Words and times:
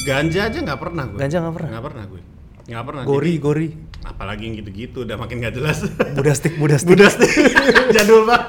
Ganja 0.00 0.48
aja 0.48 0.58
nggak 0.58 0.80
pernah 0.80 1.04
gue. 1.06 1.18
Ganja 1.18 1.36
nggak 1.38 1.54
pernah? 1.54 1.68
Nggak 1.70 1.84
pernah 1.84 2.04
gue. 2.06 2.20
Nggak 2.64 2.84
pernah. 2.86 3.02
Gori, 3.02 3.28
Jadi, 3.28 3.42
gori. 3.42 3.68
apalagi 4.00 4.42
yang 4.42 4.54
gitu-gitu 4.56 4.98
udah 5.04 5.16
makin 5.16 5.36
nggak 5.38 5.54
jelas. 5.54 5.78
Budastik, 6.14 6.56
budastik. 6.56 6.88
Budas 6.90 7.14
nih. 7.20 7.30
Jadul 7.92 8.24
banget. 8.24 8.48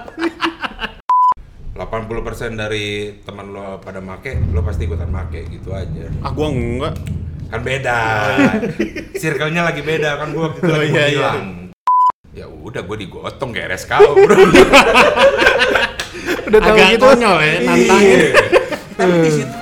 80% 1.73 1.81
dari 2.53 2.87
teman 3.19 3.49
lo 3.49 3.81
pada 3.81 3.99
make, 3.99 4.37
lo 4.47 4.61
pasti 4.61 4.85
ikutan 4.85 5.09
make 5.09 5.49
gitu 5.49 5.73
aja. 5.73 6.07
Ah 6.21 6.29
gua 6.29 6.47
enggak. 6.47 6.93
Kan 7.49 7.61
beda. 7.61 7.99
Circle-nya 9.21 9.65
lagi 9.65 9.81
beda 9.81 10.15
kan 10.15 10.31
gua 10.31 10.49
waktu 10.49 10.59
itu 10.61 10.67
Oh, 10.67 10.77
lagi 10.77 10.87
iya, 10.89 11.03
iya. 11.03 11.11
bilang. 11.11 11.39
Ya 12.31 12.45
udah 12.47 12.81
gua 12.81 12.95
digotong 12.95 13.51
kayak 13.51 13.75
RSKO, 13.75 14.11
Bro. 14.15 14.35
Udah 16.41 16.59
tahu 16.59 16.75
Agak 16.75 16.87
gitu. 16.91 17.05
konyol 17.05 17.37
ya, 17.39 17.53
nantangin. 17.61 18.19
Iya. 18.19 18.29
Tapi 18.93 19.15
di 19.19 19.31
situ 19.31 19.55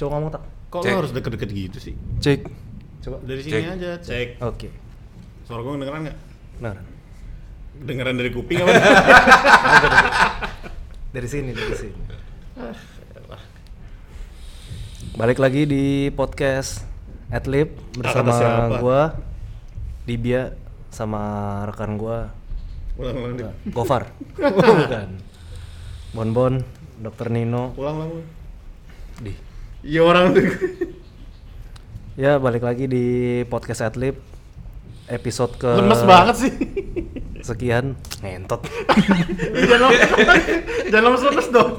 Coba 0.00 0.16
ngomong 0.16 0.32
tak? 0.32 0.42
Kok 0.72 0.80
Cek. 0.80 0.92
lo 0.96 0.98
harus 1.04 1.12
deket-deket 1.12 1.50
gitu 1.52 1.76
sih? 1.76 1.94
Cek. 2.24 2.40
Coba. 3.04 3.20
Dari 3.20 3.40
sini 3.44 3.52
Cek. 3.52 3.64
aja, 3.68 3.90
cek. 4.00 4.28
Oke. 4.40 4.68
Suara 5.44 5.60
gua 5.60 5.76
kedengeran 5.76 6.00
nggak? 6.08 6.18
Nah, 6.64 6.74
Dengeran 7.80 8.16
dari 8.16 8.32
kuping 8.32 8.64
apa? 8.64 8.72
dari 11.16 11.28
sini, 11.28 11.52
dari 11.52 11.76
sini. 11.76 12.00
Balik 15.20 15.36
lagi 15.36 15.68
di 15.68 16.08
podcast 16.16 16.80
Adlib 17.28 17.76
bersama 17.92 18.80
gua 18.80 19.20
Dibia 20.08 20.56
sama 20.88 21.20
rekan 21.68 22.00
gua 22.00 22.32
Ulang-ulang 22.96 23.32
deh. 23.36 23.52
Gofar. 23.68 24.08
Bukan. 24.80 25.08
Bonbon, 26.16 26.64
Dokter 27.00 27.28
Nino. 27.28 27.76
Ulang-ulang. 27.76 28.24
Di. 29.20 29.49
Iya 29.80 30.00
orang 30.02 30.24
tuh. 30.30 30.44
Ya, 32.14 32.36
balik 32.36 32.60
lagi 32.60 32.84
di 32.84 33.06
podcast 33.46 33.80
Adlib 33.82 34.20
episode 35.06 35.56
ke 35.56 35.66
Lemes 35.72 36.04
banget 36.04 36.36
sih. 36.38 36.52
sekian 37.40 37.96
ngentot 38.20 38.60
jangan 39.58 39.88
lemes, 39.88 40.00
jangan 40.86 41.04
lemes-lemes 41.08 41.48
dong. 41.50 41.72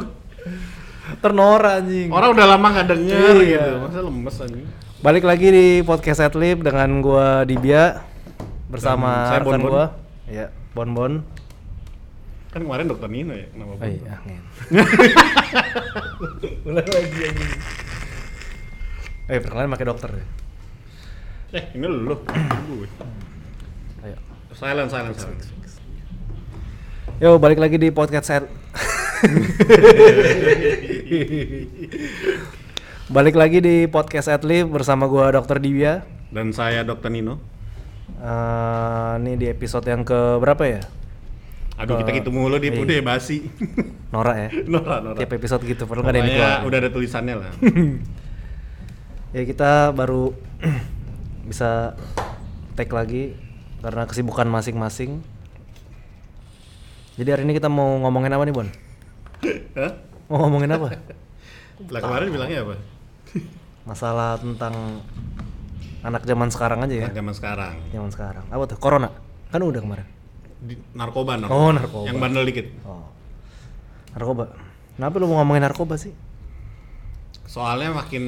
ternora 1.21 1.77
anjing 1.77 2.09
Orang 2.09 2.33
udah 2.33 2.47
lama 2.49 2.67
nggak 2.71 2.87
denger 2.89 3.35
Iya. 3.37 3.45
gitu. 3.45 3.71
Masa 3.79 3.99
lemes 4.01 4.35
anjing? 4.39 4.65
balik 4.99 5.21
lagi 5.23 5.47
di 5.47 5.65
podcast 5.81 6.19
Adlib 6.19 6.61
dengan 6.61 6.89
gua 6.99 7.41
Dibia 7.41 8.01
bersama 8.67 9.09
Dan 9.13 9.27
saya 9.27 9.39
rekan 9.39 9.53
Bonbon. 9.55 9.69
gua 9.69 9.85
ya 10.25 10.45
Bonbon 10.73 11.13
Kan 12.49 12.61
kemarin 12.61 12.85
dokter 12.85 13.07
Nino 13.07 13.31
ya, 13.31 13.45
kenapa? 13.47 13.71
oh 13.77 13.87
iya 13.87 14.15
ngen 14.19 14.43
ulang 16.67 16.87
lagi 16.89 17.19
anjing 17.23 17.51
eh 19.27 19.39
perkenalan 19.39 19.71
pakai 19.71 19.87
dokter 19.87 20.11
ya 20.13 20.25
Eh, 21.51 21.67
ini 21.75 21.83
lu. 21.83 22.15
Ayo 24.07 24.15
Silent, 24.55 24.87
silent, 24.87 25.19
silent. 25.19 25.43
yo 27.19 27.35
balik 27.37 27.59
lagi 27.59 27.75
di 27.75 27.91
podcast 27.91 28.31
Ad 28.31 28.47
balik 33.11 33.35
lagi 33.35 33.59
di 33.59 33.83
podcast 33.85 34.31
Adlib 34.31 34.71
bersama 34.71 35.05
gua 35.05 35.29
Dokter 35.29 35.59
Dibia 35.59 36.07
Dan 36.31 36.55
saya 36.55 36.87
dokter 36.87 37.11
Nino. 37.11 37.43
Eh, 38.15 39.13
ini 39.19 39.35
di 39.35 39.51
episode 39.51 39.83
yang 39.83 40.07
ke 40.07 40.39
berapa 40.39 40.63
ya? 40.63 40.79
Aduh, 41.75 41.99
kita 41.99 42.15
gitu 42.15 42.31
mulu 42.31 42.55
di 42.55 42.71
udah 42.71 43.03
basi. 43.03 43.51
Nora 44.15 44.47
ya. 44.47 44.49
Nora, 44.71 45.03
Nora. 45.03 45.17
Tiap 45.19 45.35
episode 45.35 45.67
gitu, 45.67 45.83
perlu 45.83 45.99
nggak 45.99 46.13
ada 46.15 46.19
yang 46.23 46.29
dikeluarin. 46.31 46.63
udah 46.63 46.77
ada 46.79 46.89
tulisannya 46.89 47.35
lah. 47.35 47.51
Ya 49.31 49.47
kita 49.47 49.95
baru 49.95 50.35
bisa 51.49 51.95
take 52.75 52.91
lagi 52.91 53.31
karena 53.79 54.03
kesibukan 54.03 54.43
masing-masing. 54.51 55.23
Jadi 57.15 57.29
hari 57.31 57.43
ini 57.47 57.55
kita 57.55 57.71
mau 57.71 57.95
ngomongin 58.03 58.35
apa 58.35 58.43
nih 58.43 58.55
Bon? 58.55 58.67
Hah? 59.79 59.91
Mau 60.27 60.47
ngomongin 60.47 60.75
apa? 60.75 60.99
Lah 61.87 61.99
kemarin 62.03 62.27
bilangnya 62.27 62.67
apa? 62.67 62.75
Masalah 63.87 64.35
tentang 64.35 64.99
anak 66.03 66.27
zaman 66.27 66.51
sekarang 66.51 66.83
aja 66.83 66.95
ya. 66.95 67.07
Nah, 67.07 67.15
zaman 67.15 67.33
sekarang. 67.35 67.75
Zaman 67.87 68.11
sekarang. 68.11 68.45
Apa 68.51 68.63
tuh? 68.67 68.77
Corona? 68.83 69.15
Kan 69.47 69.63
udah 69.63 69.79
kemarin. 69.79 70.07
Di, 70.59 70.75
narkoba, 70.91 71.39
narkoba. 71.39 71.55
Oh, 71.55 71.71
narkoba. 71.71 72.05
Yang 72.11 72.17
bandel 72.19 72.43
dikit. 72.51 72.67
Oh. 72.83 73.07
Narkoba. 74.11 74.51
Kenapa 74.99 75.15
lu 75.23 75.25
mau 75.31 75.39
ngomongin 75.39 75.63
narkoba 75.63 75.95
sih? 75.95 76.11
Soalnya 77.47 77.95
makin 77.95 78.23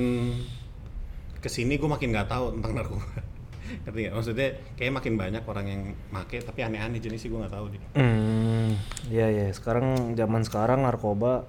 ke 1.44 1.52
sini 1.52 1.76
gue 1.76 1.90
makin 1.92 2.16
nggak 2.16 2.32
tahu 2.32 2.56
tentang 2.56 2.72
narkoba. 2.80 3.04
Ngerti 3.84 4.00
nggak? 4.08 4.14
Maksudnya 4.16 4.48
kayak 4.80 4.94
makin 4.96 5.14
banyak 5.20 5.44
orang 5.44 5.66
yang 5.68 5.82
make 6.16 6.40
tapi 6.40 6.60
aneh-aneh 6.64 7.04
jenisnya 7.04 7.28
gue 7.28 7.40
nggak 7.44 7.54
tahu 7.60 7.66
deh. 7.76 7.82
Hmm, 8.00 8.80
iya 9.12 9.28
iya. 9.28 9.46
Sekarang 9.52 10.16
zaman 10.16 10.48
sekarang 10.48 10.88
narkoba 10.88 11.44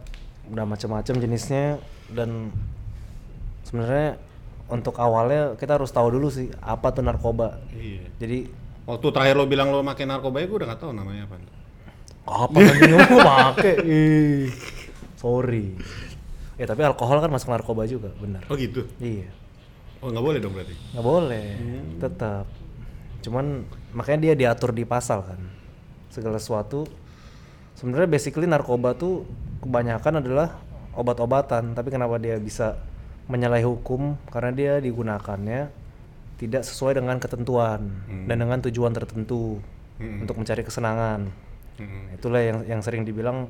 udah 0.50 0.66
macam-macam 0.66 1.14
jenisnya 1.22 1.78
dan 2.10 2.50
sebenarnya 3.62 4.18
untuk 4.66 4.98
awalnya 4.98 5.54
kita 5.54 5.78
harus 5.78 5.94
tahu 5.94 6.10
dulu 6.10 6.26
sih 6.26 6.50
apa 6.58 6.90
tuh 6.90 7.06
narkoba. 7.06 7.62
Iya. 7.70 8.10
Jadi 8.18 8.38
Waktu 8.84 9.06
terakhir 9.16 9.40
lo 9.40 9.48
bilang 9.48 9.72
lo 9.72 9.80
make 9.80 10.04
narkoba 10.04 10.42
ya 10.42 10.46
gue 10.50 10.58
udah 10.58 10.68
nggak 10.74 10.80
tahu 10.82 10.92
namanya 10.92 11.24
apa. 11.30 11.36
apa 12.24 12.56
anjing 12.56 12.92
lu 12.92 12.98
pakai? 13.20 13.74
Ih, 13.84 14.48
Sorry. 15.16 15.76
Ya 16.60 16.68
tapi 16.68 16.84
alkohol 16.84 17.20
kan 17.20 17.32
masuk 17.32 17.48
narkoba 17.52 17.88
juga, 17.88 18.12
benar. 18.20 18.44
Oh 18.48 18.56
gitu. 18.56 18.84
Iya. 19.00 19.43
Oh 20.04 20.12
nggak 20.12 20.20
boleh 20.20 20.38
dong 20.38 20.52
berarti. 20.52 20.76
nggak 20.92 21.00
boleh, 21.04 21.46
tetap. 21.96 22.44
Cuman 23.24 23.64
makanya 23.96 24.20
dia 24.20 24.34
diatur 24.36 24.76
di 24.76 24.84
pasal 24.84 25.24
kan. 25.24 25.40
Segala 26.12 26.36
sesuatu 26.36 26.84
sebenarnya 27.72 28.06
basically 28.06 28.44
narkoba 28.44 28.92
tuh 28.92 29.24
kebanyakan 29.64 30.20
adalah 30.20 30.60
obat-obatan, 30.92 31.72
tapi 31.72 31.88
kenapa 31.88 32.20
dia 32.20 32.36
bisa 32.36 32.76
menyalahi 33.26 33.64
hukum 33.64 34.20
karena 34.28 34.52
dia 34.52 34.72
digunakannya 34.78 35.72
tidak 36.36 36.62
sesuai 36.62 37.00
dengan 37.00 37.16
ketentuan 37.16 37.88
dan 38.28 38.36
dengan 38.36 38.60
tujuan 38.60 38.92
tertentu 38.92 39.64
Hmm. 39.94 40.26
untuk 40.26 40.34
mencari 40.34 40.66
kesenangan. 40.66 41.30
Mm-mm. 41.78 42.18
Itulah 42.18 42.42
yang 42.42 42.58
yang 42.66 42.80
sering 42.82 43.06
dibilang 43.06 43.46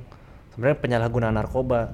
sebenarnya 0.52 0.76
penyalahgunaan 0.76 1.32
narkoba. 1.32 1.88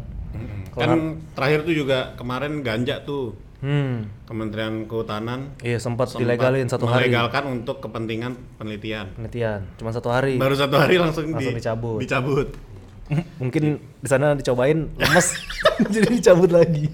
Kalau 0.75 0.83
Kan 0.83 1.01
terakhir 1.39 1.63
tuh 1.63 1.71
juga 1.71 2.19
kemarin 2.19 2.59
ganja 2.59 2.99
tuh 2.99 3.39
Hmm, 3.61 4.09
Kementerian 4.25 4.89
Kehutanan 4.89 5.53
iya 5.61 5.77
sempat 5.77 6.09
sempat 6.09 6.25
dilegalin 6.25 6.65
satu 6.65 6.85
hari 6.85 7.13
melegalkan 7.13 7.45
untuk 7.51 7.77
kepentingan 7.79 8.33
penelitian. 8.57 9.13
penelitian, 9.13 9.69
cuma 9.77 9.91
satu 9.91 10.09
hari. 10.09 10.41
Baru 10.41 10.57
satu 10.57 10.75
hari 10.75 10.97
langsung, 10.97 11.29
Langsung 11.29 11.53
di- 11.53 11.61
dicabut. 11.61 12.01
Dicabut. 12.01 12.49
mungkin 13.37 13.63
di 13.83 14.07
sana 14.07 14.33
dicobain 14.33 14.87
lemes 14.87 15.27
jadi 15.93 16.07
dicabut 16.09 16.47
lagi 16.49 16.87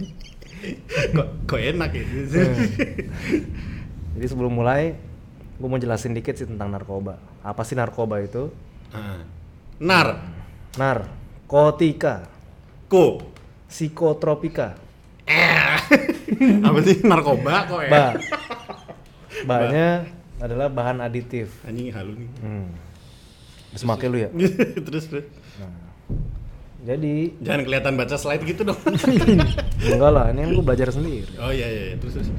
kok, 1.13 1.29
kok 1.45 1.61
enak 1.61 1.93
ya? 1.93 2.05
jadi 4.17 4.27
sebelum 4.27 4.49
mulai 4.51 4.97
gue 5.55 5.69
mau 5.69 5.77
jelasin 5.77 6.17
dikit 6.17 6.33
sih 6.33 6.49
tentang 6.49 6.73
narkoba 6.73 7.21
apa 7.41 7.61
sih 7.63 7.77
narkoba 7.77 8.21
itu 8.21 8.49
Ah. 8.89 9.21
Nar, 9.77 10.25
narkotika 10.81 12.25
ko, 12.87 13.21
psikotropika 13.69 14.73
apa 16.63 16.79
sih 16.87 16.97
narkoba 17.03 17.67
kok 17.67 17.81
ya? 17.83 17.91
ba 17.91 18.05
Ba-nya 19.45 20.09
adalah 20.41 20.73
bahan 20.73 21.05
aditif 21.05 21.61
Anjing 21.67 21.93
halu 21.93 22.13
nih. 22.25 22.31
hmm. 22.41 22.67
Make 23.77 24.07
lu 24.09 24.17
ya 24.17 24.31
terus 24.89 25.05
terus. 25.11 25.27
jadi 26.81 27.15
Jangan 27.45 27.63
kelihatan 27.67 27.93
baca 27.99 28.17
slide 28.17 28.41
gitu 28.47 28.65
dong. 28.65 28.79
enggak 29.85 30.13
lah 30.15 30.33
ini 30.33 30.47
kan 30.47 30.51
gue 30.57 30.65
belajar 30.65 30.89
sendiri 30.95 31.29
oh 31.37 31.53
iya 31.53 31.69
iya 31.69 31.83
iya. 31.93 31.97
terus 32.01 32.17
terus. 32.17 32.31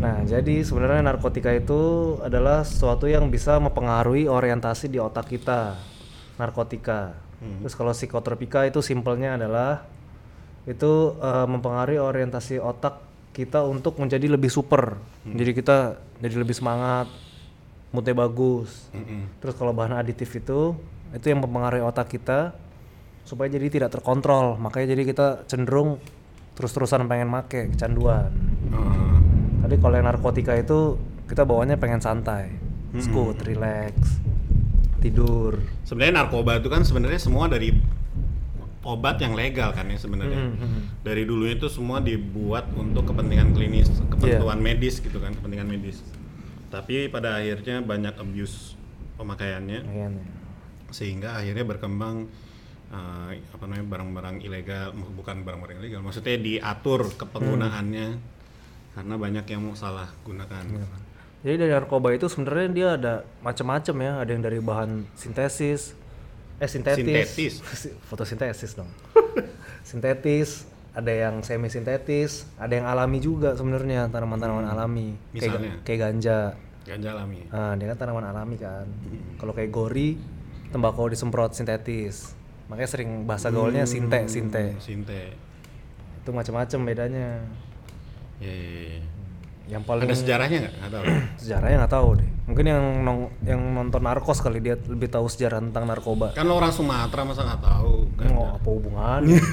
Nah, 0.00 0.24
jadi 0.24 0.64
sebenarnya 0.64 1.04
narkotika 1.04 1.52
itu 1.52 2.16
adalah 2.24 2.64
sesuatu 2.64 3.04
yang 3.04 3.28
bisa 3.28 3.60
mempengaruhi 3.60 4.32
orientasi 4.32 4.88
di 4.88 4.96
otak 4.96 5.28
kita. 5.28 5.76
Narkotika. 6.40 7.12
Terus 7.60 7.76
kalau 7.76 7.92
psikotropika 7.92 8.64
itu 8.64 8.80
simpelnya 8.80 9.36
adalah 9.36 9.84
itu 10.68 10.92
eh, 11.16 11.46
mempengaruhi 11.48 12.00
orientasi 12.00 12.60
otak 12.60 13.00
kita 13.30 13.62
untuk 13.62 13.96
menjadi 13.96 14.26
lebih 14.26 14.50
super. 14.50 14.98
Jadi 15.22 15.50
kita 15.54 15.96
jadi 16.18 16.34
lebih 16.34 16.52
semangat, 16.52 17.06
moodnya 17.94 18.12
bagus. 18.12 18.90
Mm-mm. 18.90 19.38
Terus 19.38 19.54
kalau 19.54 19.70
bahan 19.70 19.94
aditif 19.96 20.34
itu 20.34 20.74
itu 21.10 21.26
yang 21.26 21.42
mempengaruhi 21.42 21.82
otak 21.82 22.10
kita 22.10 22.54
supaya 23.22 23.46
jadi 23.46 23.70
tidak 23.70 23.94
terkontrol. 23.94 24.58
Makanya 24.58 24.98
jadi 24.98 25.02
kita 25.06 25.26
cenderung 25.46 26.02
terus-terusan 26.58 27.06
pengen 27.06 27.30
make 27.30 27.70
kecanduan. 27.72 28.34
Ah, 28.74 29.16
Tadi 29.64 29.76
kalau 29.78 29.94
yang 29.94 30.08
narkotika 30.10 30.58
itu 30.58 30.98
kita 31.30 31.46
bawanya 31.46 31.78
pengen 31.78 32.02
santai, 32.02 32.50
scoot, 32.98 33.38
relax, 33.46 33.94
tidur. 34.98 35.62
sebenarnya 35.86 36.26
narkoba 36.26 36.58
itu 36.58 36.66
kan 36.66 36.82
sebenarnya 36.82 37.22
semua 37.22 37.46
dari 37.46 37.70
obat 38.80 39.20
yang 39.20 39.36
legal 39.36 39.72
kan 39.76 39.88
ya 39.92 39.98
sebenarnya. 40.00 40.56
Mhm. 40.56 41.04
Dari 41.04 41.22
dulunya 41.28 41.56
itu 41.56 41.68
semua 41.68 42.00
dibuat 42.00 42.72
untuk 42.72 43.12
kepentingan 43.12 43.52
klinis, 43.52 43.92
kepentingan 44.08 44.56
Iya. 44.56 44.64
medis 44.64 45.04
gitu 45.04 45.20
kan, 45.20 45.36
kepentingan 45.36 45.68
medis. 45.68 46.00
Tapi 46.72 47.10
pada 47.12 47.42
akhirnya 47.42 47.82
banyak 47.84 48.14
abuse 48.16 48.78
pemakaiannya 49.20 49.84
sehingga 50.90 51.36
akhirnya 51.36 51.64
berkembang 51.66 52.26
eh, 52.90 53.30
apa 53.54 53.64
namanya 53.70 53.86
barang-barang 53.86 54.36
ilegal, 54.42 54.90
bukan 55.14 55.46
barang-barang 55.46 55.78
ilegal, 55.78 56.02
maksudnya 56.02 56.34
diatur 56.34 57.06
kepenggunaannya 57.14 58.08
karena 58.98 59.14
banyak 59.14 59.46
yang 59.46 59.62
mau 59.62 59.78
salah 59.78 60.10
gunakan. 60.26 60.66
Jadi 61.46 61.54
dari 61.54 61.70
narkoba 61.70 62.10
itu 62.12 62.26
sebenarnya 62.26 62.68
dia 62.74 62.88
ada 62.98 63.14
macam-macam 63.46 63.94
ya, 64.02 64.12
ada 64.18 64.30
yang 64.34 64.42
dari 64.42 64.58
bahan 64.58 65.06
sintesis, 65.14 65.94
eh 66.60 66.68
sintetis, 66.68 67.00
Sintetis. 67.00 67.54
fotosintesis 68.08 68.70
dong, 68.74 68.90
sintetis, 69.82 70.68
ada 70.92 71.08
yang 71.08 71.40
semi 71.40 71.66
sintetis, 71.66 72.44
ada 72.54 72.70
yang 72.70 72.84
alami 72.84 73.18
juga 73.18 73.56
sebenarnya 73.56 74.06
tanaman-tanaman 74.08 74.68
alami, 74.68 75.16
Misalnya? 75.32 75.80
kayak, 75.80 75.84
kayak 75.84 76.00
ganja, 76.02 76.38
Ganja 76.82 77.08
alami. 77.14 77.40
nah 77.46 77.72
dia 77.74 77.86
kan 77.88 77.98
tanaman 77.98 78.24
alami 78.26 78.56
kan, 78.56 78.84
kalau 79.36 79.50
kayak 79.50 79.70
gori, 79.70 80.20
tembakau 80.68 81.08
disemprot 81.08 81.52
sintetis, 81.52 82.36
makanya 82.68 82.88
sering 82.88 83.24
bahasa 83.24 83.48
gaulnya 83.48 83.82
sinte, 83.84 84.28
sinte, 84.28 84.76
Sinte. 84.78 85.32
itu 86.20 86.30
macam-macam 86.30 86.78
bedanya, 86.84 87.40
Ya, 88.36 88.48
ya, 88.48 88.70
ya. 88.96 89.00
Yang 89.70 89.80
paling 89.80 90.04
Ada 90.04 90.18
sejarahnya 90.18 90.58
nggak? 90.60 90.74
Nggak 90.76 90.90
tahu. 90.90 91.04
sejarahnya 91.40 91.76
nggak 91.78 91.94
tahu 91.94 92.08
deh 92.18 92.28
mungkin 92.42 92.64
yang 92.66 92.82
nong- 93.00 93.30
yang 93.40 93.60
nonton 93.62 94.02
narkos 94.02 94.38
kali 94.38 94.58
dia 94.58 94.74
lebih 94.74 95.06
tahu 95.06 95.24
sejarah 95.24 95.62
tentang 95.62 95.86
narkoba 95.86 96.34
kan 96.34 96.42
lo 96.42 96.58
orang 96.58 96.70
Sumatera 96.70 97.22
masa 97.22 97.46
nggak 97.46 97.62
tahu? 97.62 97.94
Kan? 98.16 98.26
oh, 98.32 98.48
apa 98.52 98.68
hubungannya 98.68 99.38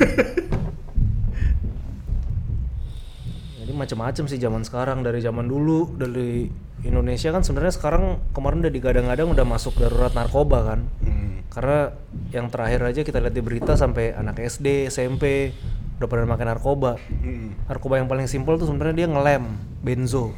jadi 3.59 3.71
macam-macam 3.71 4.23
sih 4.25 4.37
zaman 4.37 4.63
sekarang 4.63 5.01
dari 5.01 5.19
zaman 5.19 5.45
dulu 5.45 5.93
dari 5.93 6.49
Indonesia 6.79 7.29
kan 7.29 7.41
sebenarnya 7.41 7.73
sekarang 7.73 8.03
kemarin 8.31 8.61
udah 8.61 8.71
digadang-gadang 8.71 9.27
udah 9.27 9.45
masuk 9.45 9.77
darurat 9.77 10.13
narkoba 10.13 10.59
kan 10.65 10.79
Hmm. 10.99 11.41
karena 11.49 11.93
yang 12.29 12.47
terakhir 12.47 12.81
aja 12.83 13.01
kita 13.01 13.17
lihat 13.19 13.31
di 13.31 13.41
berita 13.41 13.73
sampai 13.73 14.11
anak 14.11 14.37
SD 14.39 14.87
SMP 14.87 15.53
udah 15.97 16.07
pada 16.07 16.23
makan 16.23 16.47
narkoba 16.47 16.91
Hmm. 17.17 17.57
narkoba 17.65 17.97
yang 17.97 18.05
paling 18.05 18.25
simpel 18.25 18.55
tuh 18.55 18.65
sebenarnya 18.65 18.95
dia 18.95 19.07
ngelem 19.07 19.43
benzo 19.79 20.29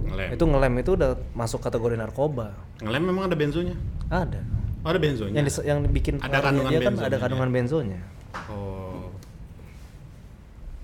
Ngelem. 0.00 0.28
itu 0.34 0.44
ngelem 0.44 0.72
itu 0.78 0.90
udah 0.92 1.10
masuk 1.32 1.60
kategori 1.60 1.94
narkoba 1.94 2.54
Ngelem 2.78 3.02
memang 3.04 3.24
ada 3.26 3.34
benzonya? 3.34 3.74
ada 4.08 4.40
Oh, 4.80 4.88
ada 4.88 4.98
benzonya? 4.98 5.34
yang 5.34 5.44
dis- 5.44 5.62
yang 5.64 5.78
bikin 5.84 6.18
Ada 6.18 6.38
kandungan 6.40 6.70
dia 6.70 6.80
kan 6.80 6.92
benzonya 6.92 7.06
ada 7.06 7.18
kandungan 7.18 7.50
benzonya 7.50 8.00
Oh. 8.46 9.08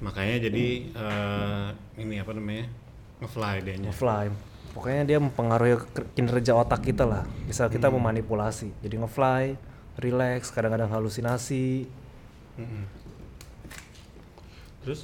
Makanya 0.00 0.36
jadi 0.42 0.66
eh, 0.86 1.66
ini 1.98 2.16
apa 2.16 2.32
namanya? 2.32 2.66
Ngefly 3.16 3.54
dia 3.60 3.74
ngefly 3.80 4.24
pokoknya 4.70 5.02
dia 5.04 5.18
mempengaruhi 5.18 5.78
kinerja 6.12 6.50
otak 6.52 6.82
kita 6.82 7.02
lah 7.02 7.22
bisa 7.44 7.66
kita 7.68 7.86
Hmm. 7.86 7.96
memanipulasi 7.96 8.74
jadi 8.80 8.98
ngefly 8.98 9.54
relax 9.96 10.50
kadang-kadang 10.50 10.90
halusinasi 10.90 11.86
Terus? 14.84 15.00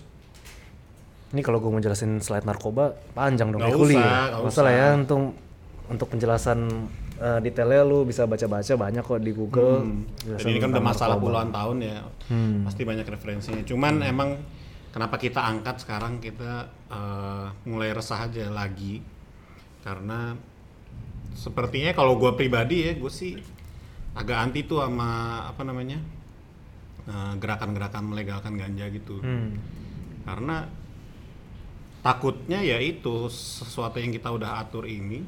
ini 1.31 1.47
kalau 1.47 1.63
gue 1.63 1.71
mau 1.71 1.79
jelasin 1.79 2.19
slide 2.19 2.43
narkoba 2.43 2.91
panjang 3.15 3.55
dong 3.55 3.63
kuliah 3.71 4.03
usah, 4.03 4.23
nggak 4.35 4.43
masalah 4.51 4.73
usah. 4.75 4.83
ya 4.83 4.89
untuk 4.99 5.21
untuk 5.87 6.07
penjelasan 6.11 6.59
eh, 7.23 7.39
detailnya 7.39 7.87
lu 7.87 8.03
bisa 8.03 8.27
baca-baca 8.27 8.75
banyak 8.75 9.03
kok 9.07 9.23
di 9.23 9.33
Google 9.35 9.87
Hmm. 9.87 10.11
Jadi 10.39 10.51
ini 10.51 10.59
kan 10.59 10.75
udah 10.75 10.83
masalah 10.83 11.15
narkoba. 11.15 11.27
puluhan 11.31 11.49
tahun 11.55 11.77
ya. 11.87 11.97
Hmm. 12.35 12.67
Pasti 12.67 12.83
banyak 12.83 13.07
referensinya. 13.07 13.63
Cuman 13.63 14.03
emang 14.03 14.43
kenapa 14.91 15.23
kita 15.23 15.39
angkat 15.39 15.79
sekarang 15.87 16.19
kita 16.19 16.67
eh, 16.91 17.47
mulai 17.63 17.95
resah 17.95 18.27
aja 18.27 18.51
lagi 18.51 18.99
karena 19.87 20.35
sepertinya 21.39 21.95
kalau 21.95 22.19
gue 22.19 22.35
pribadi 22.35 22.91
ya 22.91 22.93
gue 22.99 23.13
sih 23.13 23.39
agak 24.19 24.51
anti 24.51 24.67
tuh 24.67 24.83
sama 24.83 25.41
apa 25.47 25.63
namanya 25.63 26.03
gerakan-gerakan 27.39 28.05
melegalkan 28.07 28.55
ganja 28.55 28.87
gitu. 28.89 29.19
Hmm. 29.21 29.59
Karena 30.25 30.69
takutnya 32.01 32.65
ya 32.65 32.81
itu 32.81 33.29
sesuatu 33.29 34.01
yang 34.01 34.09
kita 34.09 34.33
udah 34.33 34.63
atur 34.65 34.89
ini 34.89 35.21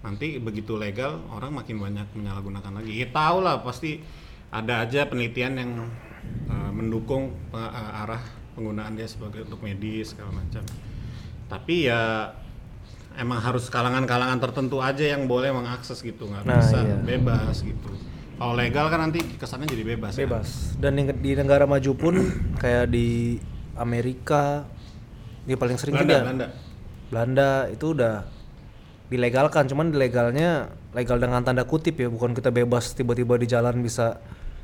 nanti 0.00 0.38
begitu 0.38 0.78
legal 0.78 1.20
orang 1.34 1.52
makin 1.52 1.76
banyak 1.82 2.06
menyalahgunakan 2.14 2.72
lagi. 2.80 2.92
Ya 3.02 3.08
tahu 3.10 3.42
lah 3.42 3.60
pasti 3.60 4.00
ada 4.54 4.86
aja 4.86 5.04
penelitian 5.10 5.58
yang 5.58 5.70
uh, 6.46 6.70
mendukung 6.70 7.34
pe- 7.50 7.58
uh, 7.58 8.02
arah 8.06 8.22
penggunaan 8.54 8.94
dia 8.94 9.10
sebagai 9.10 9.44
untuk 9.44 9.60
medis 9.66 10.14
segala 10.14 10.38
macam. 10.38 10.62
Tapi 11.50 11.90
ya 11.90 12.30
emang 13.18 13.40
harus 13.42 13.66
kalangan-kalangan 13.68 14.38
tertentu 14.38 14.78
aja 14.80 15.02
yang 15.02 15.26
boleh 15.26 15.50
mengakses 15.50 16.00
gitu 16.04 16.28
nggak 16.28 16.44
Nah, 16.46 16.60
bisa 16.60 16.78
iya. 16.84 16.96
bebas 17.02 17.64
gitu. 17.64 17.90
Kalau 18.36 18.52
legal 18.52 18.86
kan 18.86 19.00
nanti 19.00 19.20
kesannya 19.34 19.64
jadi 19.64 19.84
bebas. 19.86 20.12
ya. 20.12 20.22
bebas 20.22 20.76
dan 20.76 20.92
di, 20.92 21.02
di 21.16 21.30
negara 21.32 21.64
maju 21.64 21.92
pun 21.92 22.14
kayak 22.62 22.86
di 22.86 23.40
Amerika 23.74 24.68
dia 25.42 25.54
paling 25.54 25.76
sering 25.76 25.96
Belanda, 25.96 26.20
Belanda. 26.20 26.46
Belanda 27.08 27.48
itu 27.70 27.86
udah 27.92 28.14
dilegalkan 29.06 29.64
cuman 29.66 29.88
dilegalnya 29.88 30.66
legal 30.90 31.16
dengan 31.16 31.40
tanda 31.40 31.62
kutip 31.62 31.94
ya 31.94 32.08
bukan 32.08 32.34
kita 32.34 32.50
bebas 32.50 32.92
tiba-tiba 32.92 33.38
di 33.38 33.46
jalan 33.46 33.78
bisa 33.78 34.18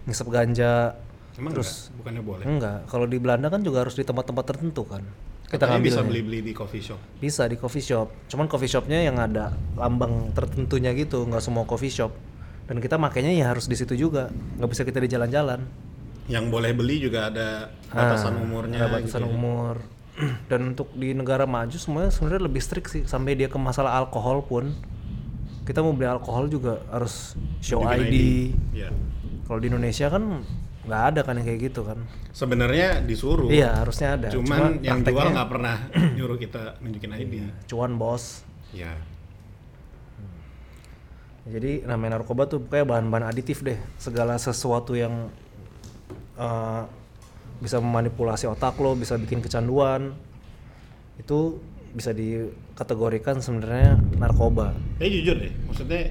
ngisep 0.04 0.26
ganja 0.28 0.98
Emang 1.32 1.54
terus 1.54 1.86
enggak? 1.86 1.96
bukannya 1.96 2.22
boleh? 2.22 2.44
enggak 2.44 2.78
kalau 2.86 3.06
di 3.06 3.16
Belanda 3.16 3.46
kan 3.46 3.62
juga 3.62 3.86
harus 3.86 3.94
di 3.94 4.02
tempat-tempat 4.02 4.44
tertentu 4.44 4.82
kan 4.82 5.00
kita 5.46 5.64
Katanya 5.64 5.80
bisa 5.80 6.00
beli-beli 6.02 6.40
di 6.42 6.52
coffee 6.52 6.82
shop. 6.82 6.98
bisa 7.16 7.46
di 7.46 7.54
coffee 7.54 7.80
shop 7.80 8.10
cuman 8.26 8.50
coffee 8.50 8.68
shopnya 8.68 8.98
yang 8.98 9.16
ada 9.16 9.48
lambang 9.74 10.34
tertentunya 10.34 10.90
gitu 10.92 11.22
nggak 11.22 11.40
semua 11.40 11.62
coffee 11.62 11.88
shop 11.88 12.10
dan 12.64 12.76
kita 12.78 12.96
makainya 12.96 13.32
ya 13.32 13.46
harus 13.48 13.66
di 13.66 13.74
situ 13.74 13.94
juga 13.94 14.28
nggak 14.56 14.68
bisa 14.68 14.82
kita 14.82 14.98
di 14.98 15.08
jalan-jalan 15.08 15.62
Yang 16.24 16.44
boleh 16.48 16.70
beli 16.72 16.96
juga 16.98 17.26
ada 17.26 17.48
batasan 17.88 18.38
Ah, 18.38 18.40
umurnya. 18.40 18.78
ada 18.78 18.88
batasan 18.92 19.20
gitu 19.20 19.26
ya. 19.26 19.32
umur 19.32 19.76
dan 20.50 20.60
untuk 20.68 20.92
di 20.92 21.10
negara 21.10 21.44
maju 21.44 21.74
semuanya 21.74 22.10
sebenarnya 22.10 22.42
lebih 22.44 22.60
strict 22.60 22.88
sih 22.88 23.02
sampai 23.04 23.34
dia 23.34 23.46
ke 23.46 23.56
masalah 23.56 23.96
alkohol 23.96 24.40
pun 24.40 24.70
kita 25.62 25.78
mau 25.78 25.90
beli 25.90 26.06
alkohol 26.06 26.46
juga 26.46 26.82
harus 26.88 27.34
show 27.58 27.80
Tunjukin 27.80 28.02
ID, 28.04 28.16
Iya. 28.72 28.88
kalau 29.44 29.58
di 29.58 29.66
Indonesia 29.66 30.06
kan 30.06 30.42
nggak 30.82 31.02
ada 31.08 31.20
kan 31.22 31.34
yang 31.36 31.46
kayak 31.46 31.60
gitu 31.64 31.82
kan 31.82 31.98
Sebenarnya 32.30 32.98
disuruh. 33.00 33.46
iya 33.46 33.70
harusnya 33.76 34.14
ada 34.16 34.28
Cuman 34.28 34.78
yang 34.80 35.00
jual 35.00 35.26
nggak 35.28 35.48
pernah 35.48 35.76
nyuruh 36.16 36.34
kita 36.36 36.78
nunjukin 36.78 37.10
ID. 37.12 37.34
cuan 37.66 37.94
bos 37.94 38.42
Iya. 38.70 38.94
Jadi 41.42 41.82
namanya 41.84 42.16
narkoba 42.16 42.46
tuh 42.46 42.62
kayak 42.62 42.86
bahan-bahan 42.86 43.26
aditif 43.26 43.60
deh 43.60 43.76
segala 43.96 44.36
sesuatu 44.36 44.94
yang 44.94 45.26
eh, 46.36 46.82
bisa 47.58 47.78
memanipulasi 47.78 48.46
otak 48.46 48.78
lo 48.78 48.94
bisa 48.94 49.14
bikin 49.14 49.38
kecanduan 49.38 50.14
itu 51.14 51.58
bisa 51.92 52.10
dikategorikan 52.10 53.38
sebenarnya 53.38 54.00
narkoba 54.16 54.72
Tapi 54.96 55.12
jujur 55.12 55.36
deh, 55.36 55.52
maksudnya 55.62 56.08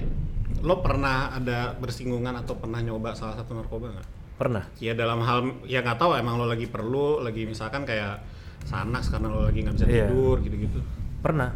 lo 0.62 0.78
pernah 0.78 1.34
ada 1.34 1.74
bersinggungan 1.74 2.38
atau 2.38 2.54
pernah 2.54 2.78
nyoba 2.78 3.12
salah 3.12 3.34
satu 3.34 3.52
narkoba 3.52 3.90
nggak? 3.90 4.08
pernah 4.32 4.64
Ya 4.78 4.94
dalam 4.94 5.20
hal 5.20 5.64
ya 5.64 5.82
nggak 5.82 5.98
tahu 5.98 6.14
emang 6.14 6.34
lo 6.36 6.46
lagi 6.46 6.66
perlu, 6.66 7.18
lagi 7.18 7.44
misalkan 7.44 7.82
kayak 7.82 8.22
sanas 8.62 9.10
karena 9.10 9.26
lo 9.26 9.42
lagi 9.42 9.58
nggak 9.60 9.74
bisa 9.74 9.86
Iya. 9.86 10.06
tidur 10.06 10.36
gitu-gitu. 10.40 10.78
pernah 11.18 11.50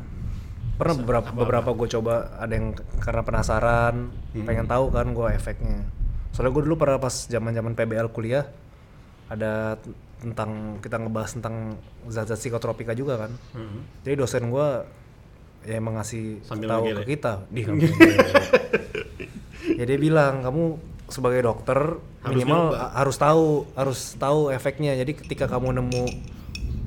pernah 0.76 0.94
beberapa 0.94 1.28
beberapa 1.30 1.70
gue 1.72 1.88
coba 1.90 2.14
ada 2.36 2.52
yang 2.52 2.72
karena 2.98 3.22
penasaran 3.22 3.94
pengen 4.36 4.64
tahu 4.64 4.88
kan 4.90 5.08
gue 5.08 5.28
efeknya. 5.32 5.80
Soalnya 6.30 6.52
gue 6.52 6.62
dulu 6.64 6.76
pernah 6.76 6.96
pas 6.96 7.26
zaman 7.26 7.50
zaman 7.50 7.72
PBL 7.72 8.08
kuliah 8.10 8.44
ada 9.26 9.80
tentang 10.16 10.78
kita 10.78 10.96
ngebahas 10.96 11.32
tentang 11.32 11.76
zat-zat 12.06 12.36
psikotropika 12.36 12.92
juga 12.92 13.16
kan. 13.18 13.32
Mhm. 13.52 14.04
jadi 14.04 14.14
dosen 14.16 14.48
gue 14.48 14.68
ya 15.64 15.74
emang 15.76 15.96
ngasih 15.96 16.44
Sambil 16.44 16.68
tahu 16.70 16.84
ke 16.94 17.16
kita. 17.16 17.32
Di 17.48 17.62
ya 19.76 19.84
dia 19.84 19.98
bilang 19.98 20.40
kamu 20.40 20.64
sebagai 21.06 21.42
dokter 21.42 21.78
Harus 22.22 22.30
minimal 22.32 22.62
nyoba. 22.70 22.78
ha- 22.80 22.92
harus 22.96 23.16
tahu 23.16 23.46
harus 23.72 23.98
tahu 24.14 24.40
efeknya. 24.50 24.94
Jadi 24.94 25.12
ketika 25.16 25.46
kamu 25.46 25.78
nemu 25.78 26.04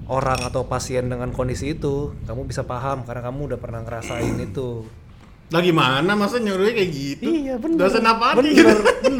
orang 0.09 0.41
atau 0.41 0.65
pasien 0.65 1.05
dengan 1.05 1.29
kondisi 1.29 1.71
itu, 1.71 2.17
kamu 2.25 2.43
bisa 2.43 2.65
paham 2.65 3.05
karena 3.05 3.21
kamu 3.23 3.53
udah 3.53 3.59
pernah 3.59 3.79
ngerasain 3.79 4.35
itu. 4.35 4.83
Lah 5.49 5.61
gimana 5.61 6.13
masa 6.13 6.37
nyuruhnya 6.37 6.73
kayak 6.73 6.91
gitu? 6.91 7.25
Iya 7.25 7.55
bener. 7.55 7.77
Dosen 7.79 8.03
apaan 8.03 8.35
bener, 8.37 8.53
gitu? 8.53 8.69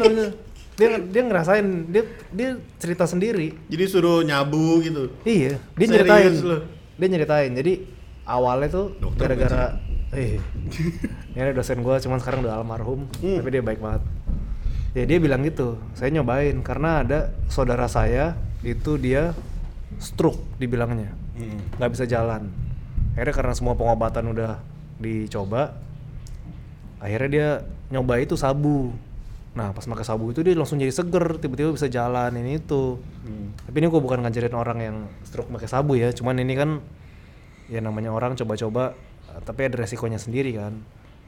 bener. 0.02 0.30
Dia 0.74 0.88
dia 0.98 1.22
ngerasain 1.22 1.66
dia 1.86 2.02
dia 2.30 2.48
cerita 2.76 3.04
sendiri. 3.04 3.54
Jadi 3.66 3.84
suruh 3.86 4.22
nyabu 4.22 4.78
gitu. 4.80 5.10
Iya, 5.22 5.58
dia 5.70 5.86
Serius 5.86 5.90
nyeritain. 5.92 6.32
lu? 6.40 6.58
Dia 6.96 7.08
nyeritain. 7.08 7.50
Jadi 7.52 7.72
awalnya 8.22 8.68
tuh 8.68 8.86
gara-gara 9.14 9.74
eh 10.10 10.38
ini 11.30 11.38
ada 11.38 11.52
dosen 11.52 11.82
gua 11.82 11.98
cuman 11.98 12.18
sekarang 12.18 12.42
udah 12.42 12.54
almarhum, 12.56 13.06
Hmm. 13.18 13.38
tapi 13.38 13.50
dia 13.50 13.62
baik 13.62 13.78
banget. 13.78 14.02
Ya 14.90 15.06
dia 15.06 15.18
bilang 15.18 15.42
gitu, 15.42 15.78
saya 15.94 16.10
nyobain 16.10 16.58
karena 16.62 17.02
ada 17.02 17.18
saudara 17.46 17.86
saya 17.86 18.34
itu 18.62 18.98
dia 18.98 19.34
stroke 20.00 20.40
dibilangnya, 20.56 21.12
Hmm. 21.36 21.60
nggak 21.76 21.90
bisa 21.92 22.04
jalan. 22.08 22.48
Akhirnya 23.12 23.34
karena 23.36 23.54
semua 23.54 23.76
pengobatan 23.76 24.32
udah 24.32 24.64
dicoba, 24.96 25.76
akhirnya 26.98 27.28
dia 27.28 27.48
nyoba 27.92 28.16
itu 28.18 28.34
sabu. 28.34 28.96
Nah 29.50 29.74
pas 29.74 29.82
pakai 29.82 30.06
sabu 30.06 30.30
itu 30.32 30.40
dia 30.40 30.56
langsung 30.56 30.80
jadi 30.80 30.94
seger, 30.94 31.36
tiba-tiba 31.42 31.74
bisa 31.74 31.90
jalan 31.90 32.32
ini 32.40 32.62
itu. 32.62 32.96
Hmm. 33.26 33.52
Tapi 33.66 33.76
ini 33.76 33.86
gue 33.92 34.00
bukan 34.00 34.24
ngajarin 34.24 34.56
orang 34.56 34.78
yang 34.80 34.96
stroke 35.26 35.52
pakai 35.52 35.68
sabu 35.68 36.00
ya, 36.00 36.08
cuman 36.16 36.40
ini 36.40 36.54
kan 36.56 36.80
ya 37.68 37.84
namanya 37.84 38.10
orang 38.10 38.34
coba-coba, 38.34 38.96
tapi 39.44 39.68
ada 39.68 39.78
resikonya 39.78 40.16
sendiri 40.16 40.56
kan. 40.56 40.80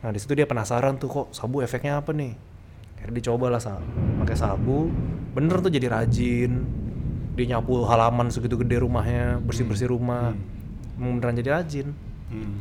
Nah 0.02 0.10
di 0.10 0.18
situ 0.18 0.34
dia 0.34 0.48
penasaran 0.48 0.96
tuh 0.98 1.10
kok 1.12 1.26
sabu 1.36 1.60
efeknya 1.60 2.00
apa 2.00 2.10
nih? 2.16 2.34
Akhirnya 2.98 3.14
dicoba 3.18 3.50
lah 3.50 3.60
pakai 4.22 4.36
sabu, 4.38 4.86
bener 5.34 5.58
tuh 5.58 5.70
jadi 5.74 5.90
rajin, 5.90 6.62
dia 7.32 7.56
nyapu 7.56 7.84
halaman 7.88 8.28
segitu 8.28 8.60
gede 8.60 8.84
rumahnya, 8.84 9.40
bersih-bersih 9.40 9.88
rumah, 9.88 10.36
beneran 11.00 11.36
jadi 11.40 11.60
rajin. 11.60 11.88
Hmm. 12.28 12.60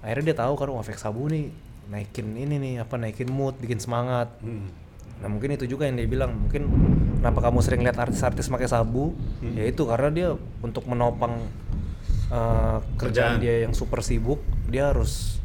Akhirnya 0.00 0.32
dia 0.32 0.36
tahu 0.40 0.56
kan, 0.56 0.72
efek 0.80 0.96
sabu 0.96 1.28
nih 1.28 1.52
naikin 1.88 2.36
ini 2.36 2.56
nih 2.60 2.74
apa 2.84 2.96
naikin 3.00 3.28
mood, 3.28 3.56
bikin 3.60 3.80
semangat. 3.80 4.32
Hmm. 4.40 4.68
Nah 5.18 5.28
mungkin 5.28 5.52
itu 5.56 5.66
juga 5.66 5.84
yang 5.88 5.98
dia 5.98 6.06
bilang 6.08 6.46
mungkin 6.46 6.70
kenapa 7.18 7.50
kamu 7.50 7.58
sering 7.60 7.82
lihat 7.82 7.98
artis-artis 7.98 8.46
pakai 8.46 8.70
sabu 8.70 9.18
ya 9.42 9.66
itu 9.66 9.82
karena 9.82 10.08
dia 10.14 10.28
untuk 10.62 10.86
menopang 10.86 11.42
uh, 12.30 12.78
kerjaan 12.94 13.34
Kerjaan. 13.34 13.42
dia 13.42 13.66
yang 13.66 13.74
super 13.74 13.98
sibuk 13.98 14.38
dia 14.70 14.94
harus 14.94 15.42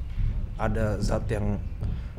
ada 0.61 1.01
zat 1.01 1.25
yang 1.33 1.57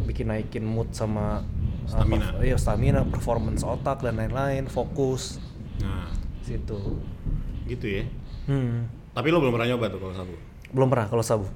bikin 0.03 0.35
naikin 0.35 0.67
mood 0.67 0.91
sama 0.91 1.47
uh, 1.87 1.87
Stamina. 1.87 2.35
perf- 2.35 2.43
iya 2.43 2.57
stamina, 2.59 3.01
performance 3.07 3.63
otak 3.63 4.03
dan 4.03 4.19
lain-lain, 4.19 4.67
fokus 4.67 5.39
Nah, 5.79 6.07
situ. 6.45 6.79
gitu 7.65 7.87
ya. 7.89 8.05
Hmm. 8.45 8.85
Tapi 9.17 9.33
lo 9.33 9.41
belum 9.41 9.57
pernah 9.57 9.73
nyoba 9.73 9.89
tuh 9.89 10.01
kalau 10.05 10.13
sabu? 10.13 10.35
Belum 10.69 10.89
pernah 10.93 11.09
kalau 11.09 11.25
sabu. 11.25 11.47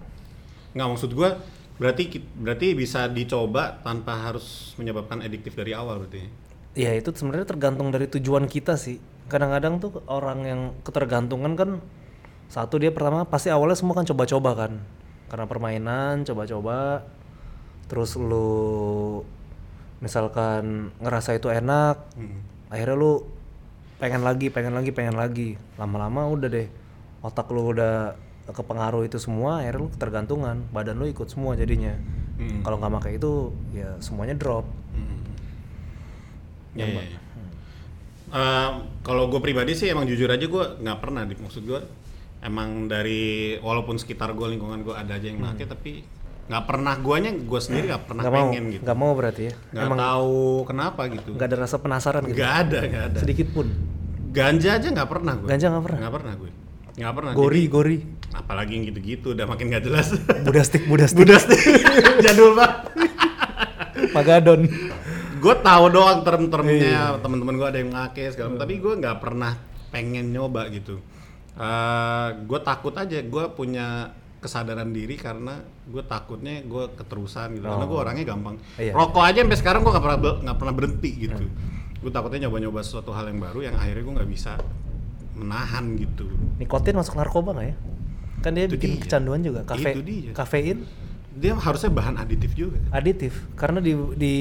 Nggak 0.73 0.89
maksud 0.89 1.11
gua 1.13 1.37
berarti 1.77 2.09
berarti 2.35 2.73
bisa 2.73 3.07
dicoba 3.07 3.79
tanpa 3.85 4.17
harus 4.17 4.73
menyebabkan 4.81 5.21
adiktif 5.21 5.53
dari 5.53 5.77
awal 5.77 6.01
berarti. 6.01 6.25
Ya 6.73 6.97
itu 6.97 7.13
sebenarnya 7.13 7.45
tergantung 7.45 7.93
dari 7.93 8.09
tujuan 8.09 8.49
kita 8.49 8.81
sih. 8.81 8.97
Kadang-kadang 9.29 9.77
tuh 9.85 10.01
orang 10.09 10.41
yang 10.49 10.61
ketergantungan 10.81 11.53
kan 11.55 11.71
satu 12.49 12.81
dia 12.81 12.89
pertama 12.89 13.29
pasti 13.29 13.53
awalnya 13.53 13.77
semua 13.77 13.93
kan 14.01 14.09
coba-coba 14.09 14.65
kan. 14.65 14.73
Karena 15.29 15.45
permainan 15.45 16.25
coba-coba 16.25 17.05
terus 17.85 18.17
lu 18.17 19.21
misalkan 19.99 20.95
ngerasa 21.03 21.37
itu 21.37 21.51
enak, 21.51 22.17
Hmm. 22.17 22.41
akhirnya 22.71 22.97
lu 22.97 23.13
pengen 23.99 24.23
lagi, 24.23 24.49
pengen 24.49 24.75
lagi, 24.75 24.91
pengen 24.95 25.17
lagi. 25.19 25.59
Lama-lama 25.79 26.27
udah 26.31 26.49
deh 26.49 26.69
otak 27.23 27.51
lu 27.51 27.75
udah 27.75 28.15
kepengaruh 28.49 29.05
itu 29.05 29.19
semua, 29.21 29.61
akhirnya 29.61 29.85
lu 29.85 29.89
ketergantungan, 29.93 30.57
badan 30.73 30.97
lu 30.97 31.11
ikut 31.11 31.29
semua 31.29 31.59
jadinya. 31.59 31.93
Hmm. 32.39 32.63
Kalau 32.63 32.79
nggak 32.79 32.93
pakai 33.03 33.13
itu 33.19 33.53
ya 33.75 33.99
semuanya 33.99 34.39
drop. 34.39 34.65
Hmm. 34.95 35.19
Ya, 36.79 36.87
ya, 36.87 37.03
ya. 37.03 37.21
Eh, 38.29 38.71
kalau 39.01 39.33
gue 39.33 39.41
pribadi 39.41 39.73
sih 39.73 39.89
emang 39.89 40.05
jujur 40.05 40.29
aja 40.29 40.45
gue 40.45 40.65
nggak 40.85 40.99
pernah 41.01 41.25
di 41.25 41.33
maksud 41.33 41.65
gue 41.65 41.81
emang 42.45 42.85
dari 42.85 43.57
walaupun 43.57 43.97
sekitar 43.97 44.37
gue 44.37 44.53
lingkungan 44.53 44.85
gue 44.85 44.93
ada 44.93 45.17
aja 45.17 45.33
yang 45.33 45.41
pakai 45.41 45.65
tapi 45.65 45.93
nggak 46.49 46.65
pernah 46.69 46.95
guanya 47.01 47.33
gue 47.33 47.61
sendiri 47.61 47.89
nggak 47.89 48.05
pernah 48.05 48.23
mau 48.29 48.33
pengen 48.53 48.65
gitu 48.69 48.83
nggak 48.85 48.99
mau 49.01 49.13
berarti 49.17 49.43
ya 49.49 49.55
nggak 49.73 49.97
tahu 49.97 50.45
kenapa 50.69 51.01
gitu 51.09 51.31
nggak 51.41 51.49
ada 51.49 51.57
rasa 51.57 51.77
penasaran 51.81 52.23
gitu 52.29 52.37
nggak 52.37 52.55
ada 52.69 52.79
nggak 52.85 53.05
ada 53.13 53.19
sedikit 53.21 53.49
pun 53.53 53.67
ganja 54.31 54.77
aja 54.77 54.89
nggak 54.93 55.09
pernah 55.09 55.35
gue 55.37 55.49
ganja 55.49 55.67
nggak 55.73 55.85
pernah? 55.85 55.99
Nggak 56.01 56.15
pernah 56.15 56.35
gue 56.37 56.51
nggak 56.99 57.15
pernah. 57.15 57.33
Gori 57.33 57.63
Jadi, 57.65 57.73
gori. 57.73 57.99
Apalagi 58.35 58.73
yang 58.75 58.85
gitu-gitu 58.91 59.27
udah 59.33 59.47
makin 59.47 59.71
nggak 59.71 59.85
jelas. 59.87 60.13
Budastik 60.43 60.83
budastik. 60.91 61.23
Budas 61.23 61.47
deh 61.47 61.61
jadul 62.27 62.59
banget 62.59 62.75
pagadon. 64.11 64.67
Gue 65.39 65.55
tahu 65.63 65.85
doang 65.95 66.27
term-termnya 66.27 67.23
teman-teman 67.23 67.55
gue 67.55 67.69
ada 67.71 67.79
yang 67.79 67.91
ngake 67.95 68.35
segala 68.35 68.55
macam, 68.55 68.63
tapi 68.67 68.75
gue 68.83 68.95
nggak 68.99 69.17
pernah 69.23 69.53
pengen 69.95 70.35
nyoba 70.35 70.67
gitu. 70.75 70.99
Eh 71.55 72.29
gue 72.43 72.61
takut 72.67 72.95
aja 72.99 73.19
gue 73.23 73.45
punya 73.55 74.11
kesadaran 74.39 74.95
diri 74.95 75.19
karena 75.19 75.59
gue 75.87 76.03
takutnya 76.03 76.63
gue 76.67 76.85
keterusan 76.99 77.59
gitu. 77.59 77.67
Karena 77.71 77.87
gue 77.87 77.99
orangnya 77.99 78.25
gampang. 78.27 78.59
Iya. 78.79 78.93
rokok 78.95 79.23
aja 79.23 79.39
sampai 79.47 79.59
sekarang 79.59 79.81
gue 79.87 79.93
nggak 79.95 80.05
pernah 80.05 80.19
nggak 80.19 80.59
pernah 80.59 80.75
berhenti 80.75 81.11
gitu 81.15 81.47
gue 81.99 82.11
takutnya 82.11 82.47
nyoba-nyoba 82.47 82.81
sesuatu 82.81 83.11
hal 83.11 83.27
yang 83.27 83.39
baru 83.39 83.59
yang 83.61 83.75
akhirnya 83.75 84.03
gue 84.03 84.15
nggak 84.15 84.31
bisa 84.31 84.53
menahan 85.35 85.95
gitu 85.95 86.27
nikotin 86.57 86.95
masuk 86.95 87.15
narkoba 87.15 87.53
nggak 87.53 87.67
ya 87.67 87.77
kan 88.39 88.51
dia 88.53 88.65
Itu 88.65 88.75
bikin 88.75 88.91
dia. 88.93 89.03
kecanduan 89.03 89.41
juga 89.41 89.61
kafe 89.65 89.91
Itu 89.93 90.03
dia. 90.03 90.31
kafein 90.33 90.79
dia 91.33 91.55
harusnya 91.55 91.87
bahan 91.89 92.15
aditif 92.17 92.51
juga 92.53 92.79
kan? 92.81 92.91
aditif 92.97 93.35
karena 93.55 93.79
di 93.79 93.95
di 94.15 94.35